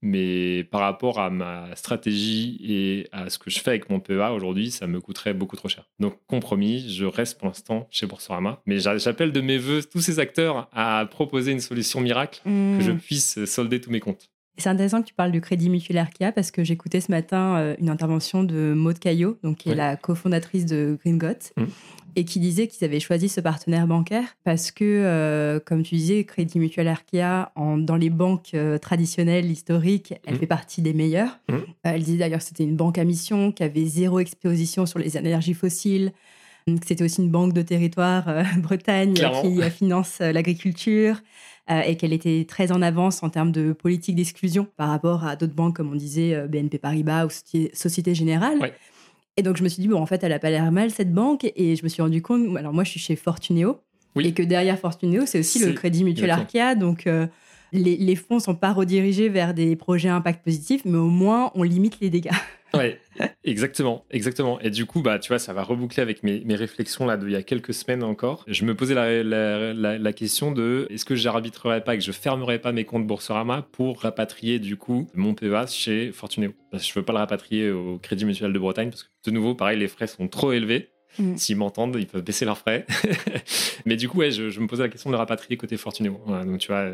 mais 0.07 0.65
par 0.65 0.83
rapport 0.83 1.19
à 1.19 1.31
ma 1.31 1.75
stratégie 1.75 2.59
et 2.63 3.09
à 3.13 3.29
ce 3.29 3.39
que 3.39 3.51
je 3.51 3.59
fais 3.61 3.71
avec 3.71 3.91
mon 3.91 4.01
PEA 4.01 4.33
aujourd'hui, 4.33 4.71
ça 4.71 4.87
me 4.87 5.01
coûterait 5.01 5.35
beaucoup 5.35 5.57
trop 5.57 5.69
cher. 5.69 5.89
Donc, 5.99 6.15
compromis, 6.27 6.89
je 6.89 7.05
reste 7.05 7.39
pour 7.39 7.49
l'instant 7.49 7.89
chez 7.91 8.07
Boursorama. 8.07 8.63
Mais 8.67 8.79
j'appelle 8.79 9.33
de 9.33 9.41
mes 9.41 9.59
voeux 9.59 9.83
tous 9.83 10.01
ces 10.01 10.19
acteurs 10.19 10.69
à 10.73 11.07
proposer 11.11 11.53
une 11.53 11.61
solution 11.61 12.01
miracle 12.01 12.41
que 12.45 12.81
je 12.81 12.93
mmh. 12.93 12.99
puisse 12.99 13.45
solder 13.45 13.81
tous 13.81 13.91
mes 13.91 14.01
comptes. 14.01 14.31
C'est 14.59 14.71
intéressant 14.71 15.03
que 15.03 15.09
tu 15.09 15.15
parles 15.15 15.33
du 15.33 15.43
crédit 15.43 15.69
mutuel 15.69 15.99
Arkea 15.99 16.33
parce 16.33 16.51
que 16.51 16.65
j'écoutais 16.65 17.03
ce 17.03 17.11
matin 17.11 17.59
euh, 17.59 17.77
une 17.79 17.91
intervention 17.91 18.43
de 18.43 18.73
Maud 18.75 18.99
Caillot, 18.99 19.39
donc 19.43 19.59
qui 19.59 19.69
est 19.69 19.75
la 19.75 19.97
cofondatrice 19.97 20.65
de 20.65 20.99
Green 21.03 21.17
mmh 21.17 21.65
et 22.17 22.25
qui 22.25 22.41
disait 22.41 22.67
qu'ils 22.67 22.85
avaient 22.85 22.99
choisi 22.99 23.29
ce 23.29 23.43
partenaire 23.43 23.87
bancaire 23.87 24.37
parce 24.43 24.71
que, 24.71 24.85
euh, 24.85 25.61
comme 25.61 25.83
tu 25.83 25.95
disais, 25.97 26.25
Crédit 26.25 26.59
Mutuel 26.59 26.89
Arkea, 26.89 27.53
en, 27.55 27.77
dans 27.77 27.97
les 27.97 28.09
banques 28.09 28.55
euh, 28.55 28.79
traditionnelles, 28.79 29.51
historiques, 29.51 30.15
elle 30.25 30.35
mmh. 30.35 30.39
fait 30.39 30.47
partie 30.47 30.83
des 30.83 30.95
meilleures. 30.95 31.39
Mmh. 31.51 31.55
Euh, 31.55 31.61
elle 31.83 32.03
disait 32.03 32.17
d'ailleurs 32.17 32.39
que 32.39 32.47
c'était 32.47 32.65
une 32.65 32.75
banque 32.75 32.97
à 32.97 33.05
mission, 33.05 33.53
qui 33.53 33.63
avait 33.63 33.85
zéro 33.85 34.19
exposition 34.19 34.87
sur 34.87 34.99
les 34.99 35.19
énergies 35.19 35.53
fossiles. 35.53 36.13
C'était 36.85 37.05
aussi 37.05 37.23
une 37.23 37.31
banque 37.31 37.53
de 37.53 37.63
territoire 37.63 38.25
Bretagne 38.59 39.15
qui 39.15 39.63
finance 39.71 40.19
l'agriculture 40.19 41.23
et 41.69 41.97
qu'elle 41.97 42.13
était 42.13 42.45
très 42.49 42.73
en 42.73 42.83
avance 42.83 43.23
en 43.23 43.29
termes 43.29 43.53
de 43.53 43.73
politique 43.73 44.17
d'exclusion 44.17 44.67
par 44.77 44.89
rapport 44.89 45.25
à 45.25 45.37
d'autres 45.37 45.55
banques, 45.55 45.77
comme 45.77 45.93
on 45.93 45.97
disait 45.97 46.49
BNP 46.49 46.79
Paribas 46.79 47.27
ou 47.27 47.29
Société 47.73 48.17
Générale. 48.17 48.73
Et 49.37 49.43
donc, 49.43 49.57
je 49.57 49.63
me 49.63 49.69
suis 49.69 49.83
dit, 49.83 49.89
bon, 49.89 50.01
en 50.01 50.07
fait, 50.07 50.23
elle 50.25 50.33
a 50.33 50.39
pas 50.39 50.51
l'air 50.51 50.71
mal, 50.73 50.91
cette 50.91 51.13
banque. 51.13 51.51
Et 51.57 51.77
je 51.77 51.83
me 51.83 51.89
suis 51.89 52.03
rendu 52.03 52.23
compte, 52.23 52.57
alors 52.57 52.73
moi, 52.73 52.85
je 52.85 52.91
suis 52.91 53.01
chez 53.01 53.17
Fortuneo. 53.17 53.79
Et 54.19 54.33
que 54.33 54.43
derrière 54.43 54.79
Fortuneo, 54.79 55.27
c'est 55.27 55.41
aussi 55.41 55.59
le 55.59 55.73
Crédit 55.73 56.03
Mutuel 56.03 56.31
Arkea. 56.31 56.75
Donc, 56.75 57.07
euh, 57.07 57.27
les, 57.73 57.97
les 57.97 58.17
fonds 58.17 58.41
sont 58.41 58.55
pas 58.55 58.73
redirigés 58.73 59.29
vers 59.29 59.53
des 59.53 59.77
projets 59.77 60.09
à 60.09 60.17
impact 60.17 60.43
positif, 60.43 60.83
mais 60.87 60.97
au 60.97 61.09
moins, 61.09 61.51
on 61.55 61.63
limite 61.63 62.01
les 62.01 62.09
dégâts. 62.09 62.31
Ouais, 62.75 63.01
exactement, 63.45 64.05
exactement. 64.11 64.61
Et 64.61 64.71
du 64.71 64.87
coup, 64.87 65.03
bah, 65.03 65.19
tu 65.19 65.29
vois, 65.29 65.39
ça 65.39 65.53
va 65.53 65.63
reboucler 65.63 66.03
avec 66.03 66.23
mes, 66.23 66.41
mes 66.45 66.55
réflexions 66.55 67.07
là 67.07 67.17
d'il 67.17 67.31
y 67.31 67.37
a 67.37 67.43
quelques 67.43 67.75
semaines 67.75 68.03
encore. 68.03 68.45
Je 68.47 68.65
me 68.65 68.75
posais 68.75 68.95
la, 68.95 69.23
la, 69.23 69.99
la, 69.99 70.13
question 70.13 70.53
de 70.53 70.87
est-ce 70.91 71.05
que 71.05 71.15
j'arbitrerais 71.15 71.83
pas, 71.85 71.97
que 71.97 72.03
je 72.03 72.13
fermerais 72.13 72.59
pas 72.59 72.73
mes 72.73 72.85
comptes 72.85 73.07
Boursorama 73.07 73.63
pour 73.73 74.03
rapatrier 74.03 74.59
du 74.59 74.77
coup 74.77 75.09
mon 75.15 75.35
PEA 75.35 75.67
chez 75.69 76.13
Fortuneo? 76.13 76.53
Parce 76.71 76.85
que 76.85 76.89
je 76.89 76.99
veux 76.99 77.05
pas 77.05 77.13
le 77.13 77.19
rapatrier 77.19 77.71
au 77.71 77.99
Crédit 77.99 78.25
Mutuel 78.25 78.53
de 78.53 78.59
Bretagne 78.59 78.91
parce 78.91 79.05
que 79.05 79.09
de 79.25 79.31
nouveau, 79.31 79.55
pareil, 79.55 79.79
les 79.79 79.89
frais 79.89 80.07
sont 80.07 80.29
trop 80.29 80.53
élevés. 80.53 80.91
Mm. 81.19 81.37
S'ils 81.37 81.57
m'entendent, 81.57 81.97
ils 81.99 82.07
peuvent 82.07 82.23
baisser 82.23 82.45
leurs 82.45 82.59
frais. 82.59 82.85
Mais 83.87 83.97
du 83.97 84.09
coup, 84.09 84.19
ouais, 84.19 84.31
je, 84.31 84.61
me 84.61 84.67
posais 84.67 84.83
la 84.83 84.89
question 84.89 85.11
de 85.11 85.15
le 85.15 85.19
rapatrier 85.19 85.57
côté 85.57 85.77
Fortuneo. 85.77 86.21
donc 86.45 86.59
tu 86.59 86.69
vois 86.69 86.91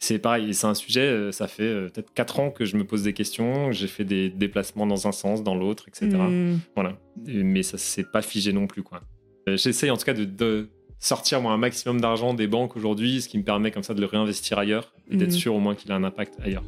c'est 0.00 0.18
pareil, 0.18 0.52
c'est 0.54 0.66
un 0.66 0.74
sujet, 0.74 1.00
euh, 1.02 1.32
ça 1.32 1.46
fait 1.48 1.62
euh, 1.62 1.88
peut-être 1.88 2.12
4 2.14 2.40
ans 2.40 2.50
que 2.50 2.64
je 2.64 2.76
me 2.76 2.84
pose 2.84 3.02
des 3.02 3.12
questions, 3.12 3.72
j'ai 3.72 3.86
fait 3.86 4.04
des 4.04 4.28
déplacements 4.28 4.86
dans 4.86 5.06
un 5.06 5.12
sens, 5.12 5.42
dans 5.42 5.54
l'autre, 5.54 5.84
etc. 5.88 6.08
Hmm. 6.16 6.58
Voilà. 6.74 6.98
Mais 7.26 7.62
ça 7.62 7.78
c'est 7.78 8.10
pas 8.10 8.22
figé 8.22 8.52
non 8.52 8.66
plus, 8.66 8.82
quoi. 8.82 9.00
Euh, 9.48 9.56
J'essaye 9.56 9.90
en 9.90 9.96
tout 9.96 10.04
cas 10.04 10.14
de, 10.14 10.24
de 10.24 10.68
sortir 10.98 11.40
moi, 11.40 11.52
un 11.52 11.58
maximum 11.58 12.00
d'argent 12.00 12.34
des 12.34 12.46
banques 12.46 12.76
aujourd'hui, 12.76 13.20
ce 13.22 13.28
qui 13.28 13.38
me 13.38 13.44
permet 13.44 13.70
comme 13.70 13.82
ça 13.82 13.94
de 13.94 14.00
le 14.00 14.06
réinvestir 14.06 14.58
ailleurs 14.58 14.92
et 15.10 15.16
d'être 15.16 15.30
Mhm. 15.32 15.34
sûr 15.38 15.54
au 15.54 15.58
moins 15.60 15.74
qu'il 15.74 15.90
a 15.92 15.94
un 15.96 16.04
impact 16.04 16.34
ailleurs. 16.42 16.64